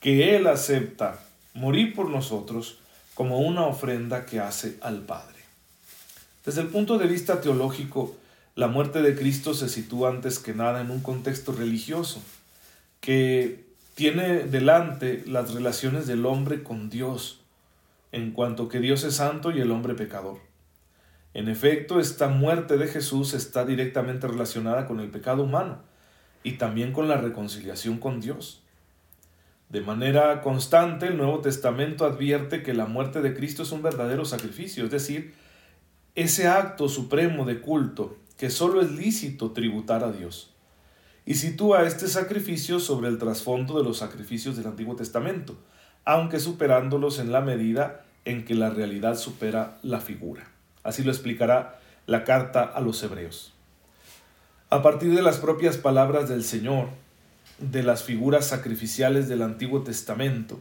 que 0.00 0.36
Él 0.36 0.46
acepta 0.46 1.20
morir 1.54 1.94
por 1.94 2.10
nosotros 2.10 2.78
como 3.14 3.38
una 3.38 3.66
ofrenda 3.66 4.26
que 4.26 4.40
hace 4.40 4.76
al 4.82 5.00
Padre. 5.02 5.36
Desde 6.44 6.60
el 6.60 6.68
punto 6.68 6.98
de 6.98 7.06
vista 7.06 7.40
teológico, 7.40 8.16
la 8.54 8.68
muerte 8.68 9.02
de 9.02 9.16
Cristo 9.16 9.54
se 9.54 9.68
sitúa 9.68 10.10
antes 10.10 10.38
que 10.38 10.54
nada 10.54 10.80
en 10.80 10.90
un 10.90 11.00
contexto 11.00 11.52
religioso, 11.52 12.22
que 13.00 13.64
tiene 13.94 14.40
delante 14.44 15.22
las 15.26 15.54
relaciones 15.54 16.06
del 16.06 16.26
hombre 16.26 16.62
con 16.62 16.90
Dios, 16.90 17.40
en 18.12 18.32
cuanto 18.32 18.68
que 18.68 18.80
Dios 18.80 19.04
es 19.04 19.16
santo 19.16 19.50
y 19.50 19.60
el 19.60 19.70
hombre 19.70 19.94
pecador. 19.94 20.45
En 21.36 21.50
efecto, 21.50 22.00
esta 22.00 22.28
muerte 22.28 22.78
de 22.78 22.86
Jesús 22.86 23.34
está 23.34 23.66
directamente 23.66 24.26
relacionada 24.26 24.86
con 24.86 25.00
el 25.00 25.10
pecado 25.10 25.42
humano 25.42 25.82
y 26.42 26.52
también 26.52 26.94
con 26.94 27.08
la 27.08 27.18
reconciliación 27.18 27.98
con 27.98 28.22
Dios. 28.22 28.62
De 29.68 29.82
manera 29.82 30.40
constante, 30.40 31.08
el 31.08 31.18
Nuevo 31.18 31.42
Testamento 31.42 32.06
advierte 32.06 32.62
que 32.62 32.72
la 32.72 32.86
muerte 32.86 33.20
de 33.20 33.34
Cristo 33.34 33.64
es 33.64 33.72
un 33.72 33.82
verdadero 33.82 34.24
sacrificio, 34.24 34.86
es 34.86 34.90
decir, 34.90 35.34
ese 36.14 36.48
acto 36.48 36.88
supremo 36.88 37.44
de 37.44 37.60
culto 37.60 38.16
que 38.38 38.48
solo 38.48 38.80
es 38.80 38.90
lícito 38.92 39.50
tributar 39.50 40.04
a 40.04 40.12
Dios. 40.12 40.54
Y 41.26 41.34
sitúa 41.34 41.82
este 41.82 42.08
sacrificio 42.08 42.80
sobre 42.80 43.08
el 43.08 43.18
trasfondo 43.18 43.76
de 43.76 43.84
los 43.84 43.98
sacrificios 43.98 44.56
del 44.56 44.68
Antiguo 44.68 44.96
Testamento, 44.96 45.58
aunque 46.06 46.40
superándolos 46.40 47.18
en 47.18 47.30
la 47.30 47.42
medida 47.42 48.06
en 48.24 48.46
que 48.46 48.54
la 48.54 48.70
realidad 48.70 49.18
supera 49.18 49.76
la 49.82 50.00
figura. 50.00 50.55
Así 50.86 51.02
lo 51.02 51.10
explicará 51.10 51.80
la 52.06 52.22
carta 52.22 52.62
a 52.62 52.80
los 52.80 53.02
hebreos. 53.02 53.52
A 54.70 54.82
partir 54.82 55.14
de 55.14 55.22
las 55.22 55.38
propias 55.38 55.76
palabras 55.76 56.28
del 56.28 56.44
Señor, 56.44 56.90
de 57.58 57.82
las 57.82 58.04
figuras 58.04 58.46
sacrificiales 58.46 59.28
del 59.28 59.42
Antiguo 59.42 59.82
Testamento 59.82 60.60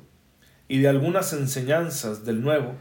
y 0.67 0.79
de 0.79 0.88
algunas 0.88 1.32
enseñanzas 1.34 2.25
del 2.25 2.41
Nuevo, 2.41 2.74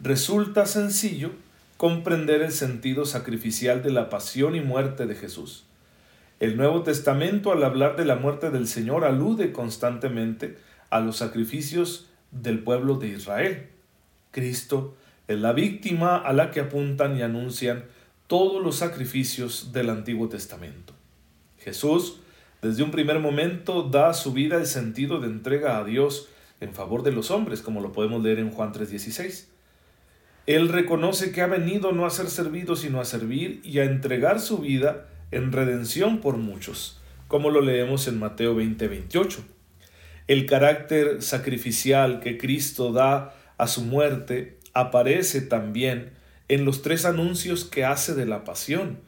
resulta 0.00 0.66
sencillo 0.66 1.30
comprender 1.76 2.42
el 2.42 2.50
sentido 2.50 3.06
sacrificial 3.06 3.84
de 3.84 3.92
la 3.92 4.08
pasión 4.10 4.56
y 4.56 4.60
muerte 4.60 5.06
de 5.06 5.14
Jesús. 5.14 5.66
El 6.40 6.56
Nuevo 6.56 6.82
Testamento 6.82 7.52
al 7.52 7.62
hablar 7.62 7.94
de 7.94 8.04
la 8.04 8.16
muerte 8.16 8.50
del 8.50 8.66
Señor 8.66 9.04
alude 9.04 9.52
constantemente 9.52 10.58
a 10.90 10.98
los 10.98 11.18
sacrificios 11.18 12.08
del 12.32 12.64
pueblo 12.64 12.96
de 12.96 13.08
Israel. 13.08 13.68
Cristo 14.32 14.96
es 15.30 15.38
la 15.38 15.52
víctima 15.52 16.16
a 16.16 16.32
la 16.32 16.50
que 16.50 16.58
apuntan 16.58 17.16
y 17.16 17.22
anuncian 17.22 17.84
todos 18.26 18.60
los 18.60 18.74
sacrificios 18.74 19.72
del 19.72 19.88
Antiguo 19.88 20.28
Testamento. 20.28 20.92
Jesús, 21.58 22.18
desde 22.62 22.82
un 22.82 22.90
primer 22.90 23.20
momento, 23.20 23.84
da 23.84 24.08
a 24.08 24.14
su 24.14 24.32
vida 24.32 24.56
el 24.56 24.66
sentido 24.66 25.20
de 25.20 25.28
entrega 25.28 25.78
a 25.78 25.84
Dios 25.84 26.28
en 26.60 26.74
favor 26.74 27.04
de 27.04 27.12
los 27.12 27.30
hombres, 27.30 27.62
como 27.62 27.80
lo 27.80 27.92
podemos 27.92 28.20
leer 28.24 28.40
en 28.40 28.50
Juan 28.50 28.72
3:16. 28.72 29.46
Él 30.46 30.68
reconoce 30.68 31.30
que 31.30 31.42
ha 31.42 31.46
venido 31.46 31.92
no 31.92 32.06
a 32.06 32.10
ser 32.10 32.26
servido, 32.26 32.74
sino 32.74 33.00
a 33.00 33.04
servir 33.04 33.60
y 33.62 33.78
a 33.78 33.84
entregar 33.84 34.40
su 34.40 34.58
vida 34.58 35.06
en 35.30 35.52
redención 35.52 36.20
por 36.20 36.38
muchos, 36.38 37.00
como 37.28 37.50
lo 37.50 37.60
leemos 37.60 38.08
en 38.08 38.18
Mateo 38.18 38.56
20:28. 38.56 39.44
El 40.26 40.46
carácter 40.46 41.22
sacrificial 41.22 42.18
que 42.18 42.36
Cristo 42.36 42.92
da 42.92 43.36
a 43.58 43.68
su 43.68 43.82
muerte 43.82 44.59
aparece 44.72 45.40
también 45.40 46.10
en 46.48 46.64
los 46.64 46.82
tres 46.82 47.04
anuncios 47.04 47.64
que 47.64 47.84
hace 47.84 48.14
de 48.14 48.26
la 48.26 48.44
pasión. 48.44 48.98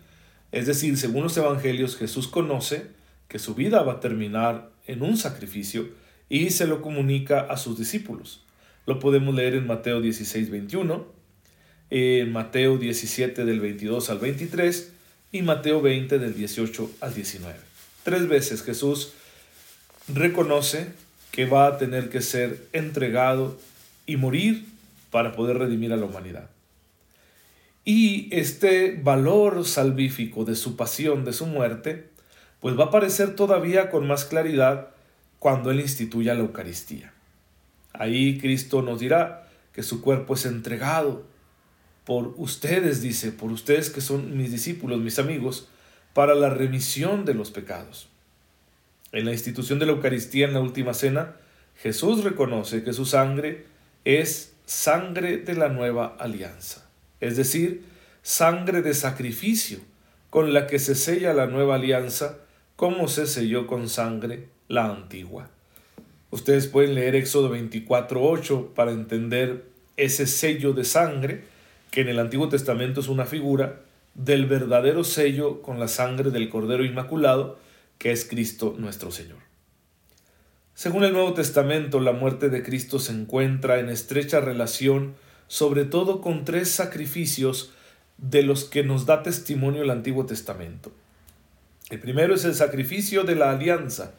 Es 0.52 0.66
decir, 0.66 0.96
según 0.96 1.24
los 1.24 1.36
evangelios, 1.36 1.96
Jesús 1.96 2.28
conoce 2.28 2.86
que 3.28 3.38
su 3.38 3.54
vida 3.54 3.82
va 3.82 3.94
a 3.94 4.00
terminar 4.00 4.70
en 4.86 5.02
un 5.02 5.16
sacrificio 5.16 5.88
y 6.28 6.50
se 6.50 6.66
lo 6.66 6.82
comunica 6.82 7.40
a 7.40 7.56
sus 7.56 7.78
discípulos. 7.78 8.44
Lo 8.86 8.98
podemos 8.98 9.34
leer 9.34 9.54
en 9.54 9.66
Mateo 9.66 10.00
16, 10.00 10.50
21, 10.50 11.06
en 11.90 12.32
Mateo 12.32 12.78
17 12.78 13.44
del 13.44 13.60
22 13.60 14.10
al 14.10 14.18
23 14.18 14.92
y 15.30 15.42
Mateo 15.42 15.80
20 15.80 16.18
del 16.18 16.34
18 16.34 16.90
al 17.00 17.14
19. 17.14 17.54
Tres 18.02 18.28
veces 18.28 18.62
Jesús 18.62 19.12
reconoce 20.12 20.88
que 21.30 21.46
va 21.46 21.66
a 21.66 21.78
tener 21.78 22.10
que 22.10 22.20
ser 22.20 22.66
entregado 22.72 23.58
y 24.06 24.16
morir 24.16 24.66
para 25.12 25.32
poder 25.32 25.58
redimir 25.58 25.92
a 25.92 25.96
la 25.96 26.06
humanidad. 26.06 26.48
Y 27.84 28.34
este 28.34 28.98
valor 29.00 29.64
salvífico 29.66 30.44
de 30.44 30.56
su 30.56 30.74
pasión, 30.74 31.24
de 31.24 31.34
su 31.34 31.46
muerte, 31.46 32.08
pues 32.60 32.78
va 32.78 32.84
a 32.84 32.86
aparecer 32.86 33.36
todavía 33.36 33.90
con 33.90 34.06
más 34.06 34.24
claridad 34.24 34.88
cuando 35.38 35.70
Él 35.70 35.80
instituya 35.80 36.34
la 36.34 36.40
Eucaristía. 36.40 37.12
Ahí 37.92 38.38
Cristo 38.38 38.80
nos 38.80 39.00
dirá 39.00 39.48
que 39.74 39.82
su 39.82 40.00
cuerpo 40.00 40.34
es 40.34 40.46
entregado 40.46 41.26
por 42.04 42.34
ustedes, 42.38 43.02
dice, 43.02 43.32
por 43.32 43.52
ustedes 43.52 43.90
que 43.90 44.00
son 44.00 44.36
mis 44.36 44.50
discípulos, 44.50 45.00
mis 45.00 45.18
amigos, 45.18 45.68
para 46.14 46.34
la 46.34 46.48
remisión 46.48 47.26
de 47.26 47.34
los 47.34 47.50
pecados. 47.50 48.08
En 49.12 49.26
la 49.26 49.32
institución 49.32 49.78
de 49.78 49.86
la 49.86 49.92
Eucaristía 49.92 50.46
en 50.46 50.54
la 50.54 50.60
última 50.60 50.94
cena, 50.94 51.36
Jesús 51.82 52.24
reconoce 52.24 52.82
que 52.82 52.94
su 52.94 53.04
sangre 53.04 53.66
es 54.04 54.51
sangre 54.66 55.38
de 55.38 55.54
la 55.54 55.68
nueva 55.68 56.16
alianza, 56.18 56.88
es 57.20 57.36
decir, 57.36 57.84
sangre 58.22 58.82
de 58.82 58.94
sacrificio 58.94 59.78
con 60.30 60.52
la 60.54 60.66
que 60.66 60.78
se 60.78 60.94
sella 60.94 61.34
la 61.34 61.46
nueva 61.46 61.74
alianza 61.74 62.38
como 62.76 63.08
se 63.08 63.26
selló 63.26 63.66
con 63.66 63.88
sangre 63.88 64.48
la 64.68 64.86
antigua. 64.86 65.50
Ustedes 66.30 66.66
pueden 66.66 66.94
leer 66.94 67.14
Éxodo 67.14 67.54
24.8 67.54 68.72
para 68.72 68.92
entender 68.92 69.66
ese 69.98 70.26
sello 70.26 70.72
de 70.72 70.84
sangre 70.84 71.44
que 71.90 72.00
en 72.00 72.08
el 72.08 72.18
Antiguo 72.18 72.48
Testamento 72.48 73.00
es 73.00 73.08
una 73.08 73.26
figura 73.26 73.82
del 74.14 74.46
verdadero 74.46 75.04
sello 75.04 75.60
con 75.60 75.78
la 75.78 75.88
sangre 75.88 76.30
del 76.30 76.48
Cordero 76.48 76.84
Inmaculado 76.84 77.58
que 77.98 78.10
es 78.10 78.24
Cristo 78.24 78.74
nuestro 78.78 79.10
Señor. 79.10 79.51
Según 80.82 81.04
el 81.04 81.12
Nuevo 81.12 81.32
Testamento, 81.32 82.00
la 82.00 82.10
muerte 82.10 82.48
de 82.48 82.64
Cristo 82.64 82.98
se 82.98 83.12
encuentra 83.12 83.78
en 83.78 83.88
estrecha 83.88 84.40
relación 84.40 85.14
sobre 85.46 85.84
todo 85.84 86.20
con 86.20 86.44
tres 86.44 86.72
sacrificios 86.72 87.70
de 88.18 88.42
los 88.42 88.64
que 88.64 88.82
nos 88.82 89.06
da 89.06 89.22
testimonio 89.22 89.82
el 89.84 89.90
Antiguo 89.90 90.26
Testamento. 90.26 90.90
El 91.88 92.00
primero 92.00 92.34
es 92.34 92.44
el 92.44 92.56
sacrificio 92.56 93.22
de 93.22 93.36
la 93.36 93.52
alianza. 93.52 94.10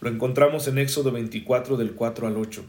Lo 0.00 0.08
encontramos 0.08 0.66
en 0.68 0.78
Éxodo 0.78 1.12
24 1.12 1.76
del 1.76 1.92
4 1.92 2.28
al 2.28 2.38
8. 2.38 2.64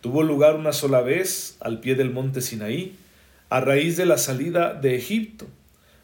Tuvo 0.00 0.24
lugar 0.24 0.56
una 0.56 0.72
sola 0.72 1.00
vez 1.00 1.56
al 1.60 1.78
pie 1.78 1.94
del 1.94 2.10
monte 2.10 2.40
Sinaí, 2.40 2.96
a 3.50 3.60
raíz 3.60 3.96
de 3.96 4.06
la 4.06 4.18
salida 4.18 4.74
de 4.74 4.96
Egipto. 4.96 5.46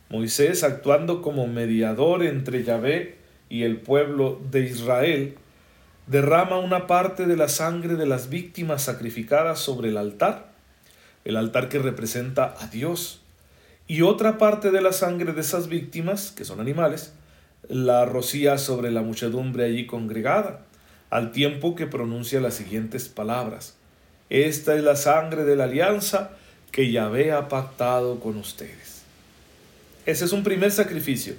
Moisés, 0.09 0.62
actuando 0.62 1.21
como 1.21 1.49
mediador 1.49 2.23
entre 2.23 2.62
Yahvé 2.62 3.17
y 3.49 3.65
el 3.65 3.79
pueblo 3.79 4.41
de 4.53 4.61
Israel, 4.61 5.35
derrama 6.11 6.59
una 6.59 6.88
parte 6.88 7.26
de 7.26 7.37
la 7.37 7.49
sangre 7.49 7.95
de 7.95 8.05
las 8.05 8.31
víctimas 8.31 8.83
sacrificadas 8.83 9.61
sobre 9.61 9.90
el 9.90 9.97
altar, 9.97 10.50
el 11.25 11.37
altar 11.37 11.69
que 11.69 11.79
representa 11.79 12.57
a 12.59 12.67
Dios, 12.67 13.21
y 13.87 14.02
otra 14.02 14.37
parte 14.37 14.73
de 14.73 14.81
la 14.81 14.93
sangre 14.93 15.33
de 15.33 15.40
esas 15.40 15.69
víctimas, 15.69 16.33
que 16.33 16.45
son 16.45 16.61
animales, 16.61 17.12
la 17.69 18.07
rocía 18.07 18.59
sobre 18.59 18.90
la 18.90 19.02
muchedumbre 19.02 19.64
allí 19.64 19.87
congregada, 19.87 20.62
al 21.11 21.31
tiempo 21.31 21.76
que 21.76 21.87
pronuncia 21.87 22.40
las 22.40 22.55
siguientes 22.55 23.09
palabras. 23.09 23.76
Esta 24.31 24.75
es 24.75 24.83
la 24.83 24.97
sangre 24.97 25.45
de 25.45 25.55
la 25.55 25.64
alianza 25.64 26.33
que 26.73 26.90
Yahvé 26.90 27.31
ha 27.31 27.47
pactado 27.49 28.19
con 28.19 28.37
ustedes. 28.37 29.02
Ese 30.07 30.25
es 30.25 30.33
un 30.33 30.43
primer 30.43 30.73
sacrificio 30.73 31.35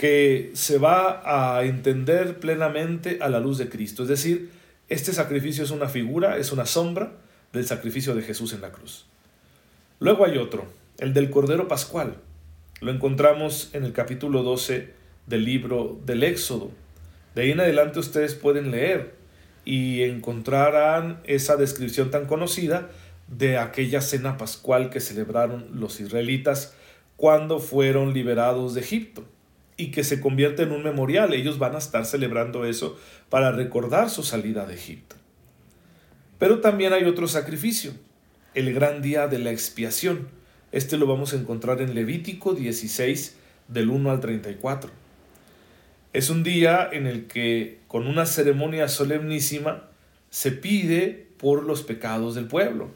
que 0.00 0.52
se 0.54 0.78
va 0.78 1.20
a 1.26 1.62
entender 1.66 2.40
plenamente 2.40 3.18
a 3.20 3.28
la 3.28 3.38
luz 3.38 3.58
de 3.58 3.68
Cristo. 3.68 4.04
Es 4.04 4.08
decir, 4.08 4.50
este 4.88 5.12
sacrificio 5.12 5.62
es 5.62 5.70
una 5.70 5.90
figura, 5.90 6.38
es 6.38 6.52
una 6.52 6.64
sombra 6.64 7.12
del 7.52 7.66
sacrificio 7.66 8.14
de 8.14 8.22
Jesús 8.22 8.54
en 8.54 8.62
la 8.62 8.72
cruz. 8.72 9.04
Luego 9.98 10.24
hay 10.24 10.38
otro, 10.38 10.64
el 10.96 11.12
del 11.12 11.28
Cordero 11.28 11.68
Pascual. 11.68 12.16
Lo 12.80 12.90
encontramos 12.90 13.68
en 13.74 13.84
el 13.84 13.92
capítulo 13.92 14.42
12 14.42 14.88
del 15.26 15.44
libro 15.44 16.00
del 16.06 16.22
Éxodo. 16.22 16.70
De 17.34 17.42
ahí 17.42 17.50
en 17.50 17.60
adelante 17.60 17.98
ustedes 17.98 18.34
pueden 18.34 18.70
leer 18.70 19.12
y 19.66 20.00
encontrarán 20.04 21.20
esa 21.24 21.56
descripción 21.56 22.10
tan 22.10 22.24
conocida 22.24 22.88
de 23.28 23.58
aquella 23.58 24.00
cena 24.00 24.38
pascual 24.38 24.88
que 24.88 25.00
celebraron 25.00 25.78
los 25.78 26.00
israelitas 26.00 26.72
cuando 27.18 27.58
fueron 27.58 28.14
liberados 28.14 28.72
de 28.72 28.80
Egipto 28.80 29.26
y 29.80 29.90
que 29.90 30.04
se 30.04 30.20
convierte 30.20 30.62
en 30.62 30.72
un 30.72 30.82
memorial. 30.82 31.32
Ellos 31.32 31.58
van 31.58 31.74
a 31.74 31.78
estar 31.78 32.04
celebrando 32.04 32.64
eso 32.64 32.98
para 33.30 33.50
recordar 33.50 34.10
su 34.10 34.22
salida 34.22 34.66
de 34.66 34.74
Egipto. 34.74 35.16
Pero 36.38 36.60
también 36.60 36.92
hay 36.92 37.04
otro 37.04 37.28
sacrificio, 37.28 37.92
el 38.54 38.74
gran 38.74 39.00
día 39.00 39.26
de 39.26 39.38
la 39.38 39.50
expiación. 39.50 40.28
Este 40.70 40.98
lo 40.98 41.06
vamos 41.06 41.32
a 41.32 41.36
encontrar 41.36 41.80
en 41.80 41.94
Levítico 41.94 42.54
16 42.54 43.36
del 43.68 43.90
1 43.90 44.10
al 44.10 44.20
34. 44.20 44.90
Es 46.12 46.28
un 46.28 46.42
día 46.42 46.88
en 46.92 47.06
el 47.06 47.26
que 47.26 47.78
con 47.88 48.06
una 48.06 48.26
ceremonia 48.26 48.88
solemnísima 48.88 49.88
se 50.28 50.52
pide 50.52 51.26
por 51.38 51.64
los 51.64 51.82
pecados 51.82 52.34
del 52.34 52.46
pueblo. 52.46 52.88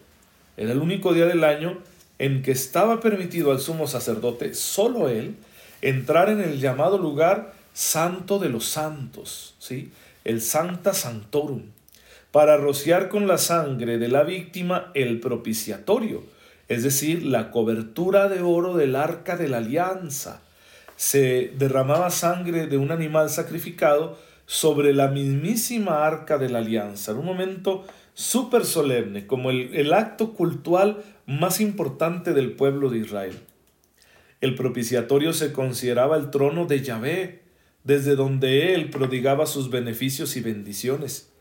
Era 0.56 0.72
el 0.72 0.78
único 0.78 1.14
día 1.14 1.26
del 1.26 1.44
año 1.44 1.78
en 2.18 2.42
que 2.42 2.52
estaba 2.52 3.00
permitido 3.00 3.52
al 3.52 3.60
sumo 3.60 3.86
sacerdote, 3.86 4.54
solo 4.54 5.08
él, 5.08 5.34
entrar 5.84 6.30
en 6.30 6.40
el 6.40 6.60
llamado 6.60 6.96
lugar 6.96 7.52
santo 7.74 8.38
de 8.38 8.48
los 8.48 8.64
santos, 8.64 9.54
¿sí? 9.58 9.92
el 10.24 10.40
Santa 10.40 10.94
Santorum, 10.94 11.62
para 12.30 12.56
rociar 12.56 13.10
con 13.10 13.26
la 13.26 13.36
sangre 13.36 13.98
de 13.98 14.08
la 14.08 14.22
víctima 14.22 14.90
el 14.94 15.20
propiciatorio, 15.20 16.24
es 16.68 16.82
decir, 16.82 17.24
la 17.24 17.50
cobertura 17.50 18.28
de 18.28 18.40
oro 18.40 18.74
del 18.74 18.96
arca 18.96 19.36
de 19.36 19.48
la 19.48 19.58
alianza, 19.58 20.40
se 20.96 21.52
derramaba 21.58 22.08
sangre 22.10 22.66
de 22.66 22.78
un 22.78 22.90
animal 22.90 23.28
sacrificado 23.28 24.18
sobre 24.46 24.94
la 24.94 25.08
mismísima 25.08 26.06
arca 26.06 26.38
de 26.38 26.48
la 26.48 26.60
alianza, 26.60 27.12
en 27.12 27.18
un 27.18 27.26
momento 27.26 27.84
súper 28.14 28.64
solemne, 28.64 29.26
como 29.26 29.50
el, 29.50 29.74
el 29.74 29.92
acto 29.92 30.32
cultual 30.32 31.04
más 31.26 31.60
importante 31.60 32.32
del 32.32 32.52
pueblo 32.52 32.88
de 32.88 32.98
Israel. 32.98 33.38
El 34.44 34.56
propiciatorio 34.56 35.32
se 35.32 35.54
consideraba 35.54 36.18
el 36.18 36.28
trono 36.28 36.66
de 36.66 36.82
Yahvé, 36.82 37.40
desde 37.82 38.14
donde 38.14 38.74
él 38.74 38.90
prodigaba 38.90 39.46
sus 39.46 39.70
beneficios 39.70 40.36
y 40.36 40.42
bendiciones. 40.42 41.32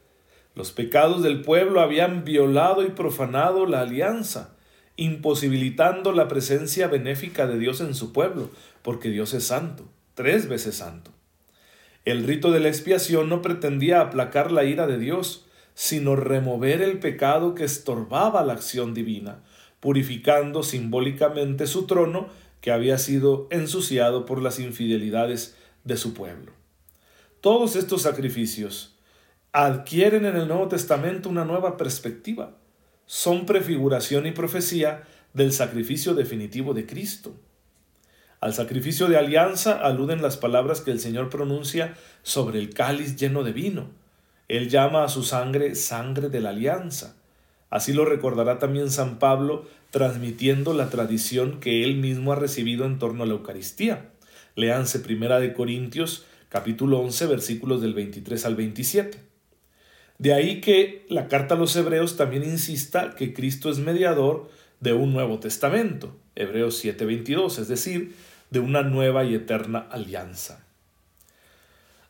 Los 0.55 0.71
pecados 0.71 1.21
del 1.21 1.41
pueblo 1.41 1.81
habían 1.81 2.23
violado 2.23 2.81
y 2.81 2.91
profanado 2.91 3.65
la 3.65 3.81
alianza, 3.81 4.55
imposibilitando 4.95 6.13
la 6.13 6.29
presencia 6.29 6.87
benéfica 6.87 7.45
de 7.45 7.59
Dios 7.59 7.81
en 7.81 7.93
su 7.93 8.13
pueblo, 8.13 8.49
porque 8.83 9.09
Dios 9.09 9.33
es 9.33 9.43
santo, 9.43 9.83
tres 10.13 10.47
veces 10.47 10.75
santo. 10.75 11.11
El 12.05 12.25
rito 12.25 12.51
de 12.51 12.61
la 12.61 12.69
expiación 12.69 13.27
no 13.27 13.41
pretendía 13.41 13.99
aplacar 13.99 14.49
la 14.49 14.63
ira 14.63 14.87
de 14.87 14.97
Dios, 14.97 15.45
sino 15.73 16.15
remover 16.15 16.81
el 16.81 16.99
pecado 16.99 17.53
que 17.53 17.65
estorbaba 17.65 18.45
la 18.45 18.53
acción 18.53 18.93
divina, 18.93 19.43
purificando 19.81 20.63
simbólicamente 20.63 21.67
su 21.67 21.85
trono 21.85 22.29
que 22.63 22.71
había 22.71 22.97
sido 22.97 23.49
ensuciado 23.51 24.25
por 24.25 24.41
las 24.41 24.57
infidelidades 24.57 25.57
de 25.83 25.97
su 25.97 26.13
pueblo. 26.13 26.53
Todos 27.41 27.75
estos 27.75 28.03
sacrificios 28.03 28.95
adquieren 29.51 30.25
en 30.25 30.37
el 30.37 30.47
Nuevo 30.47 30.69
Testamento 30.69 31.27
una 31.27 31.43
nueva 31.43 31.75
perspectiva. 31.75 32.55
Son 33.05 33.45
prefiguración 33.45 34.27
y 34.27 34.31
profecía 34.31 35.03
del 35.33 35.51
sacrificio 35.51 36.13
definitivo 36.13 36.73
de 36.73 36.85
Cristo. 36.85 37.35
Al 38.39 38.53
sacrificio 38.53 39.09
de 39.09 39.17
alianza 39.17 39.73
aluden 39.73 40.21
las 40.21 40.37
palabras 40.37 40.79
que 40.79 40.91
el 40.91 41.01
Señor 41.01 41.29
pronuncia 41.29 41.95
sobre 42.21 42.59
el 42.59 42.73
cáliz 42.73 43.17
lleno 43.17 43.43
de 43.43 43.51
vino. 43.51 43.89
Él 44.47 44.69
llama 44.69 45.03
a 45.03 45.09
su 45.09 45.23
sangre 45.23 45.75
sangre 45.75 46.29
de 46.29 46.39
la 46.39 46.51
alianza. 46.51 47.17
Así 47.73 47.91
lo 47.91 48.05
recordará 48.05 48.59
también 48.59 48.91
San 48.91 49.17
Pablo 49.17 49.65
transmitiendo 49.89 50.75
la 50.75 50.91
tradición 50.91 51.59
que 51.59 51.83
él 51.83 51.95
mismo 51.95 52.31
ha 52.31 52.35
recibido 52.35 52.85
en 52.85 52.99
torno 52.99 53.23
a 53.23 53.25
la 53.25 53.33
Eucaristía. 53.33 54.11
Leanse 54.55 54.99
Primera 54.99 55.39
de 55.39 55.53
Corintios 55.53 56.23
capítulo 56.49 56.99
11 56.99 57.25
versículos 57.25 57.81
del 57.81 57.95
23 57.95 58.45
al 58.45 58.55
27. 58.55 59.17
De 60.19 60.33
ahí 60.35 60.61
que 60.61 61.03
la 61.09 61.27
carta 61.27 61.55
a 61.55 61.57
los 61.57 61.75
hebreos 61.75 62.15
también 62.15 62.43
insista 62.43 63.15
que 63.15 63.33
Cristo 63.33 63.71
es 63.71 63.79
mediador 63.79 64.51
de 64.79 64.93
un 64.93 65.11
nuevo 65.11 65.39
testamento, 65.39 66.15
Hebreos 66.35 66.79
7:22, 66.79 67.57
es 67.57 67.67
decir, 67.69 68.13
de 68.51 68.59
una 68.59 68.83
nueva 68.83 69.23
y 69.23 69.33
eterna 69.33 69.87
alianza. 69.89 70.63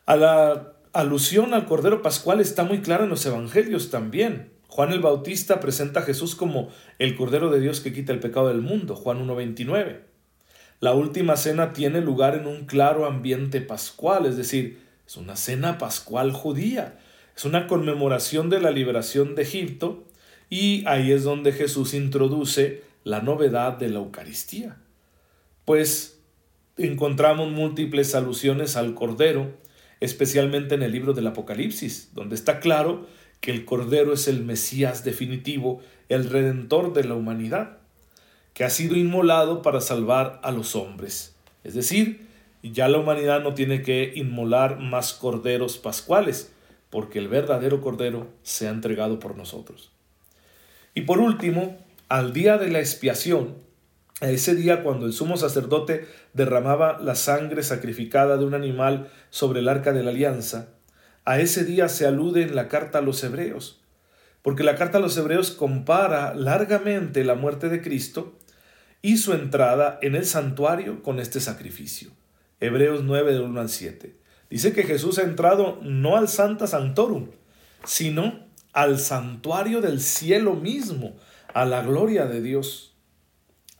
A 0.04 0.16
la 0.16 0.74
alusión 0.92 1.54
al 1.54 1.64
Cordero 1.64 2.02
Pascual 2.02 2.40
está 2.40 2.64
muy 2.64 2.82
clara 2.82 3.04
en 3.04 3.10
los 3.10 3.24
Evangelios 3.24 3.88
también. 3.88 4.52
Juan 4.74 4.90
el 4.90 4.98
Bautista 4.98 5.60
presenta 5.60 6.00
a 6.00 6.02
Jesús 6.02 6.34
como 6.34 6.68
el 6.98 7.14
Cordero 7.14 7.48
de 7.48 7.60
Dios 7.60 7.78
que 7.80 7.92
quita 7.92 8.12
el 8.12 8.18
pecado 8.18 8.48
del 8.48 8.60
mundo, 8.60 8.96
Juan 8.96 9.24
1.29. 9.24 10.00
La 10.80 10.94
última 10.94 11.36
cena 11.36 11.72
tiene 11.72 12.00
lugar 12.00 12.34
en 12.34 12.48
un 12.48 12.64
claro 12.64 13.06
ambiente 13.06 13.60
pascual, 13.60 14.26
es 14.26 14.36
decir, 14.36 14.80
es 15.06 15.16
una 15.16 15.36
cena 15.36 15.78
pascual 15.78 16.32
judía, 16.32 16.98
es 17.36 17.44
una 17.44 17.68
conmemoración 17.68 18.50
de 18.50 18.58
la 18.58 18.72
liberación 18.72 19.36
de 19.36 19.42
Egipto 19.42 20.08
y 20.50 20.84
ahí 20.88 21.12
es 21.12 21.22
donde 21.22 21.52
Jesús 21.52 21.94
introduce 21.94 22.82
la 23.04 23.20
novedad 23.20 23.74
de 23.74 23.90
la 23.90 24.00
Eucaristía. 24.00 24.76
Pues 25.64 26.18
encontramos 26.78 27.48
múltiples 27.48 28.16
alusiones 28.16 28.74
al 28.74 28.94
Cordero, 28.94 29.52
especialmente 30.00 30.74
en 30.74 30.82
el 30.82 30.90
libro 30.90 31.12
del 31.12 31.28
Apocalipsis, 31.28 32.10
donde 32.12 32.34
está 32.34 32.58
claro 32.58 33.06
que 33.44 33.50
el 33.50 33.66
Cordero 33.66 34.14
es 34.14 34.26
el 34.26 34.42
Mesías 34.42 35.04
definitivo, 35.04 35.82
el 36.08 36.30
Redentor 36.30 36.94
de 36.94 37.04
la 37.04 37.14
humanidad, 37.14 37.76
que 38.54 38.64
ha 38.64 38.70
sido 38.70 38.96
inmolado 38.96 39.60
para 39.60 39.82
salvar 39.82 40.40
a 40.42 40.50
los 40.50 40.74
hombres. 40.74 41.36
Es 41.62 41.74
decir, 41.74 42.26
ya 42.62 42.88
la 42.88 42.96
humanidad 42.96 43.42
no 43.42 43.52
tiene 43.52 43.82
que 43.82 44.14
inmolar 44.14 44.80
más 44.80 45.12
corderos 45.12 45.76
pascuales, 45.76 46.52
porque 46.88 47.18
el 47.18 47.28
verdadero 47.28 47.82
Cordero 47.82 48.28
se 48.42 48.66
ha 48.66 48.70
entregado 48.70 49.20
por 49.20 49.36
nosotros. 49.36 49.92
Y 50.94 51.02
por 51.02 51.20
último, 51.20 51.76
al 52.08 52.32
día 52.32 52.56
de 52.56 52.70
la 52.70 52.80
expiación, 52.80 53.56
a 54.22 54.30
ese 54.30 54.54
día 54.54 54.82
cuando 54.82 55.04
el 55.04 55.12
sumo 55.12 55.36
sacerdote 55.36 56.08
derramaba 56.32 56.98
la 56.98 57.14
sangre 57.14 57.62
sacrificada 57.62 58.38
de 58.38 58.46
un 58.46 58.54
animal 58.54 59.10
sobre 59.28 59.60
el 59.60 59.68
arca 59.68 59.92
de 59.92 60.02
la 60.02 60.12
alianza, 60.12 60.73
a 61.24 61.40
ese 61.40 61.64
día 61.64 61.88
se 61.88 62.06
alude 62.06 62.42
en 62.42 62.54
la 62.54 62.68
carta 62.68 62.98
a 62.98 63.02
los 63.02 63.22
hebreos, 63.24 63.82
porque 64.42 64.62
la 64.62 64.76
carta 64.76 64.98
a 64.98 65.00
los 65.00 65.16
hebreos 65.16 65.50
compara 65.50 66.34
largamente 66.34 67.24
la 67.24 67.34
muerte 67.34 67.68
de 67.68 67.80
Cristo 67.80 68.38
y 69.00 69.16
su 69.16 69.32
entrada 69.32 69.98
en 70.02 70.16
el 70.16 70.26
santuario 70.26 71.02
con 71.02 71.20
este 71.20 71.40
sacrificio. 71.40 72.10
Hebreos 72.60 73.04
9 73.04 73.32
del 73.32 73.42
1 73.42 73.60
al 73.60 73.68
7. 73.68 74.16
Dice 74.50 74.72
que 74.72 74.84
Jesús 74.84 75.18
ha 75.18 75.22
entrado 75.22 75.78
no 75.82 76.16
al 76.16 76.28
Santa 76.28 76.66
Santorum, 76.66 77.30
sino 77.84 78.46
al 78.72 78.98
santuario 78.98 79.80
del 79.80 80.00
cielo 80.00 80.54
mismo, 80.54 81.16
a 81.54 81.64
la 81.64 81.82
gloria 81.82 82.26
de 82.26 82.42
Dios. 82.42 82.94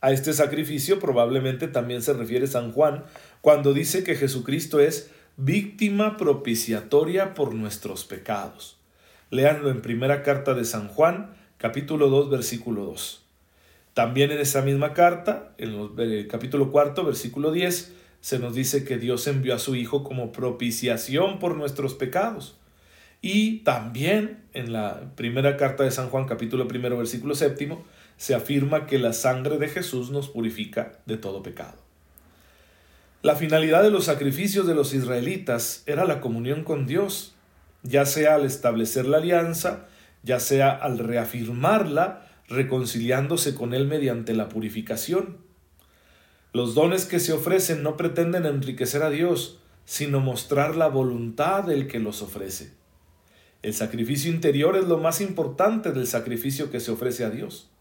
A 0.01 0.11
este 0.11 0.33
sacrificio 0.33 0.99
probablemente 0.99 1.67
también 1.67 2.01
se 2.01 2.13
refiere 2.13 2.47
San 2.47 2.71
Juan 2.71 3.03
cuando 3.41 3.73
dice 3.73 4.03
que 4.03 4.15
Jesucristo 4.15 4.79
es 4.79 5.11
víctima 5.37 6.15
propiciatoria 6.15 7.33
por 7.33 7.53
nuestros 7.53 8.05
pecados. 8.05 8.77
Leanlo 9.31 9.69
en 9.69 9.81
primera 9.81 10.23
carta 10.23 10.53
de 10.53 10.63
San 10.63 10.87
Juan, 10.87 11.33
capítulo 11.57 12.09
2, 12.09 12.29
versículo 12.29 12.85
2. 12.85 13.23
También 13.93 14.31
en 14.31 14.39
esa 14.39 14.61
misma 14.61 14.93
carta, 14.93 15.53
en 15.57 15.89
el 15.97 16.27
capítulo 16.27 16.71
cuarto, 16.71 17.03
versículo 17.03 17.51
10, 17.51 17.93
se 18.21 18.39
nos 18.39 18.55
dice 18.55 18.85
que 18.85 18.97
Dios 18.97 19.27
envió 19.27 19.55
a 19.55 19.59
su 19.59 19.75
Hijo 19.75 20.03
como 20.03 20.31
propiciación 20.31 21.37
por 21.39 21.55
nuestros 21.55 21.95
pecados. 21.95 22.57
Y 23.21 23.59
también 23.59 24.43
en 24.53 24.71
la 24.71 25.15
primera 25.15 25.57
carta 25.57 25.83
de 25.83 25.91
San 25.91 26.09
Juan, 26.09 26.25
capítulo 26.25 26.67
primero, 26.67 26.97
versículo 26.97 27.35
séptimo, 27.35 27.83
se 28.17 28.35
afirma 28.35 28.85
que 28.85 28.99
la 28.99 29.11
sangre 29.11 29.57
de 29.57 29.67
Jesús 29.67 30.11
nos 30.11 30.29
purifica 30.29 30.99
de 31.05 31.17
todo 31.17 31.43
pecado. 31.43 31.84
La 33.25 33.35
finalidad 33.35 33.81
de 33.81 33.89
los 33.89 34.05
sacrificios 34.05 34.67
de 34.67 34.75
los 34.75 34.93
israelitas 34.93 35.81
era 35.87 36.05
la 36.05 36.21
comunión 36.21 36.63
con 36.63 36.85
Dios, 36.85 37.33
ya 37.81 38.05
sea 38.05 38.35
al 38.35 38.45
establecer 38.45 39.07
la 39.07 39.17
alianza, 39.17 39.87
ya 40.21 40.39
sea 40.39 40.69
al 40.69 40.99
reafirmarla, 40.99 42.27
reconciliándose 42.47 43.55
con 43.55 43.73
Él 43.73 43.87
mediante 43.87 44.35
la 44.35 44.47
purificación. 44.47 45.37
Los 46.53 46.75
dones 46.75 47.05
que 47.05 47.19
se 47.19 47.33
ofrecen 47.33 47.81
no 47.81 47.97
pretenden 47.97 48.45
enriquecer 48.45 49.01
a 49.01 49.09
Dios, 49.09 49.59
sino 49.85 50.19
mostrar 50.19 50.75
la 50.75 50.87
voluntad 50.87 51.63
del 51.63 51.87
que 51.87 51.97
los 51.97 52.21
ofrece. 52.21 52.73
El 53.63 53.73
sacrificio 53.73 54.31
interior 54.31 54.77
es 54.77 54.85
lo 54.85 54.99
más 54.99 55.19
importante 55.19 55.93
del 55.93 56.05
sacrificio 56.05 56.69
que 56.69 56.79
se 56.79 56.91
ofrece 56.91 57.25
a 57.25 57.31
Dios. 57.31 57.71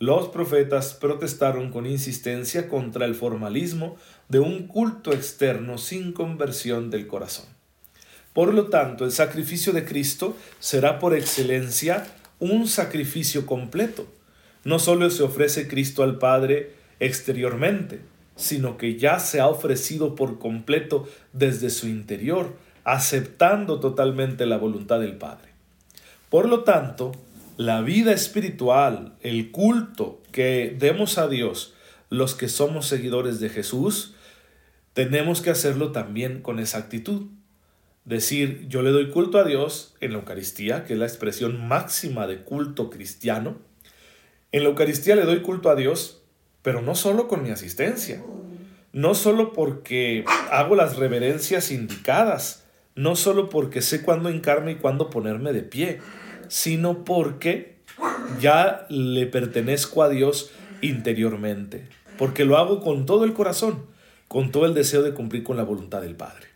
Los 0.00 0.28
profetas 0.28 0.94
protestaron 0.94 1.70
con 1.70 1.84
insistencia 1.84 2.70
contra 2.70 3.04
el 3.04 3.14
formalismo 3.14 3.98
de 4.30 4.38
un 4.38 4.66
culto 4.66 5.12
externo 5.12 5.76
sin 5.76 6.12
conversión 6.12 6.88
del 6.88 7.06
corazón. 7.06 7.44
Por 8.32 8.54
lo 8.54 8.68
tanto, 8.68 9.04
el 9.04 9.12
sacrificio 9.12 9.74
de 9.74 9.84
Cristo 9.84 10.34
será 10.58 10.98
por 10.98 11.14
excelencia 11.14 12.06
un 12.38 12.66
sacrificio 12.66 13.44
completo. 13.44 14.06
No 14.64 14.78
solo 14.78 15.10
se 15.10 15.22
ofrece 15.22 15.68
Cristo 15.68 16.02
al 16.02 16.16
Padre 16.16 16.72
exteriormente, 16.98 18.00
sino 18.36 18.78
que 18.78 18.96
ya 18.96 19.18
se 19.18 19.38
ha 19.38 19.48
ofrecido 19.48 20.14
por 20.14 20.38
completo 20.38 21.06
desde 21.34 21.68
su 21.68 21.88
interior, 21.88 22.56
aceptando 22.84 23.80
totalmente 23.80 24.46
la 24.46 24.56
voluntad 24.56 24.98
del 24.98 25.18
Padre. 25.18 25.50
Por 26.30 26.48
lo 26.48 26.64
tanto, 26.64 27.12
la 27.60 27.82
vida 27.82 28.12
espiritual, 28.12 29.16
el 29.20 29.50
culto 29.50 30.22
que 30.32 30.74
demos 30.78 31.18
a 31.18 31.28
Dios, 31.28 31.74
los 32.08 32.34
que 32.34 32.48
somos 32.48 32.86
seguidores 32.86 33.38
de 33.38 33.50
Jesús, 33.50 34.14
tenemos 34.94 35.42
que 35.42 35.50
hacerlo 35.50 35.92
también 35.92 36.40
con 36.40 36.58
esa 36.58 36.78
actitud. 36.78 37.26
Decir, 38.06 38.66
yo 38.68 38.80
le 38.80 38.92
doy 38.92 39.10
culto 39.10 39.36
a 39.36 39.44
Dios 39.44 39.94
en 40.00 40.12
la 40.12 40.20
Eucaristía, 40.20 40.86
que 40.86 40.94
es 40.94 40.98
la 40.98 41.04
expresión 41.04 41.68
máxima 41.68 42.26
de 42.26 42.44
culto 42.44 42.88
cristiano. 42.88 43.58
En 44.52 44.62
la 44.62 44.70
Eucaristía 44.70 45.14
le 45.14 45.26
doy 45.26 45.42
culto 45.42 45.68
a 45.68 45.76
Dios, 45.76 46.22
pero 46.62 46.80
no 46.80 46.94
solo 46.94 47.28
con 47.28 47.42
mi 47.42 47.50
asistencia, 47.50 48.22
no 48.94 49.14
solo 49.14 49.52
porque 49.52 50.24
hago 50.50 50.76
las 50.76 50.96
reverencias 50.96 51.70
indicadas, 51.72 52.64
no 52.94 53.16
solo 53.16 53.50
porque 53.50 53.82
sé 53.82 54.00
cuándo 54.00 54.30
hincarme 54.30 54.72
y 54.72 54.76
cuándo 54.76 55.10
ponerme 55.10 55.52
de 55.52 55.62
pie, 55.62 56.00
sino 56.50 57.04
porque 57.04 57.76
ya 58.40 58.84
le 58.90 59.26
pertenezco 59.26 60.02
a 60.02 60.08
Dios 60.08 60.50
interiormente, 60.82 61.86
porque 62.18 62.44
lo 62.44 62.58
hago 62.58 62.80
con 62.80 63.06
todo 63.06 63.24
el 63.24 63.32
corazón, 63.32 63.86
con 64.26 64.50
todo 64.50 64.66
el 64.66 64.74
deseo 64.74 65.02
de 65.02 65.14
cumplir 65.14 65.44
con 65.44 65.56
la 65.56 65.62
voluntad 65.62 66.02
del 66.02 66.16
Padre. 66.16 66.48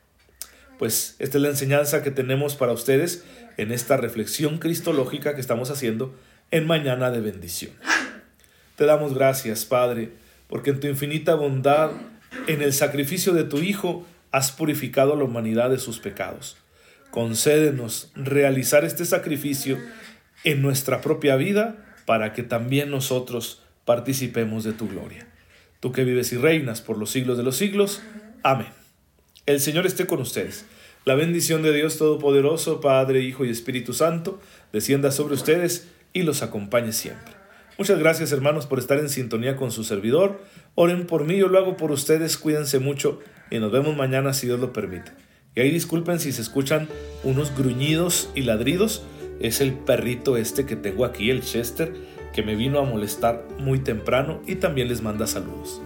Pues 0.80 1.14
esta 1.20 1.38
es 1.38 1.42
la 1.42 1.48
enseñanza 1.48 2.02
que 2.02 2.10
tenemos 2.10 2.56
para 2.56 2.72
ustedes 2.72 3.24
en 3.56 3.70
esta 3.70 3.96
reflexión 3.96 4.58
cristológica 4.58 5.36
que 5.36 5.40
estamos 5.40 5.70
haciendo 5.70 6.12
en 6.50 6.66
Mañana 6.66 7.12
de 7.12 7.20
Bendición. 7.20 7.72
Te 8.74 8.86
damos 8.86 9.14
gracias, 9.14 9.64
Padre, 9.64 10.10
porque 10.48 10.70
en 10.70 10.80
tu 10.80 10.88
infinita 10.88 11.36
bondad, 11.36 11.92
en 12.48 12.62
el 12.62 12.72
sacrificio 12.72 13.32
de 13.32 13.44
tu 13.44 13.58
Hijo, 13.58 14.04
has 14.32 14.50
purificado 14.50 15.12
a 15.12 15.16
la 15.16 15.22
humanidad 15.22 15.70
de 15.70 15.78
sus 15.78 16.00
pecados 16.00 16.56
concédenos 17.14 18.10
realizar 18.16 18.84
este 18.84 19.04
sacrificio 19.04 19.78
en 20.42 20.62
nuestra 20.62 21.00
propia 21.00 21.36
vida 21.36 21.76
para 22.06 22.32
que 22.32 22.42
también 22.42 22.90
nosotros 22.90 23.62
participemos 23.84 24.64
de 24.64 24.72
tu 24.72 24.88
gloria. 24.88 25.24
Tú 25.78 25.92
que 25.92 26.02
vives 26.02 26.32
y 26.32 26.38
reinas 26.38 26.80
por 26.80 26.98
los 26.98 27.10
siglos 27.10 27.38
de 27.38 27.44
los 27.44 27.54
siglos. 27.56 28.02
Amén. 28.42 28.66
El 29.46 29.60
Señor 29.60 29.86
esté 29.86 30.08
con 30.08 30.20
ustedes. 30.20 30.66
La 31.04 31.14
bendición 31.14 31.62
de 31.62 31.72
Dios 31.72 31.98
Todopoderoso, 31.98 32.80
Padre, 32.80 33.20
Hijo 33.20 33.44
y 33.44 33.50
Espíritu 33.50 33.92
Santo, 33.92 34.40
descienda 34.72 35.12
sobre 35.12 35.34
ustedes 35.34 35.86
y 36.12 36.22
los 36.24 36.42
acompañe 36.42 36.92
siempre. 36.92 37.32
Muchas 37.78 38.00
gracias 38.00 38.32
hermanos 38.32 38.66
por 38.66 38.80
estar 38.80 38.98
en 38.98 39.08
sintonía 39.08 39.54
con 39.54 39.70
su 39.70 39.84
servidor. 39.84 40.42
Oren 40.74 41.06
por 41.06 41.22
mí, 41.22 41.36
yo 41.36 41.46
lo 41.46 41.58
hago 41.58 41.76
por 41.76 41.92
ustedes, 41.92 42.36
cuídense 42.36 42.80
mucho 42.80 43.20
y 43.52 43.60
nos 43.60 43.70
vemos 43.70 43.96
mañana 43.96 44.32
si 44.32 44.48
Dios 44.48 44.58
lo 44.58 44.72
permite. 44.72 45.12
Y 45.54 45.60
ahí 45.60 45.70
disculpen 45.70 46.18
si 46.18 46.32
se 46.32 46.42
escuchan 46.42 46.88
unos 47.22 47.56
gruñidos 47.56 48.30
y 48.34 48.42
ladridos. 48.42 49.04
Es 49.40 49.60
el 49.60 49.72
perrito 49.72 50.36
este 50.36 50.66
que 50.66 50.76
tengo 50.76 51.04
aquí, 51.04 51.30
el 51.30 51.42
Chester, 51.42 51.94
que 52.32 52.42
me 52.42 52.56
vino 52.56 52.78
a 52.78 52.84
molestar 52.84 53.46
muy 53.58 53.78
temprano 53.78 54.40
y 54.46 54.56
también 54.56 54.88
les 54.88 55.02
manda 55.02 55.26
saludos. 55.26 55.80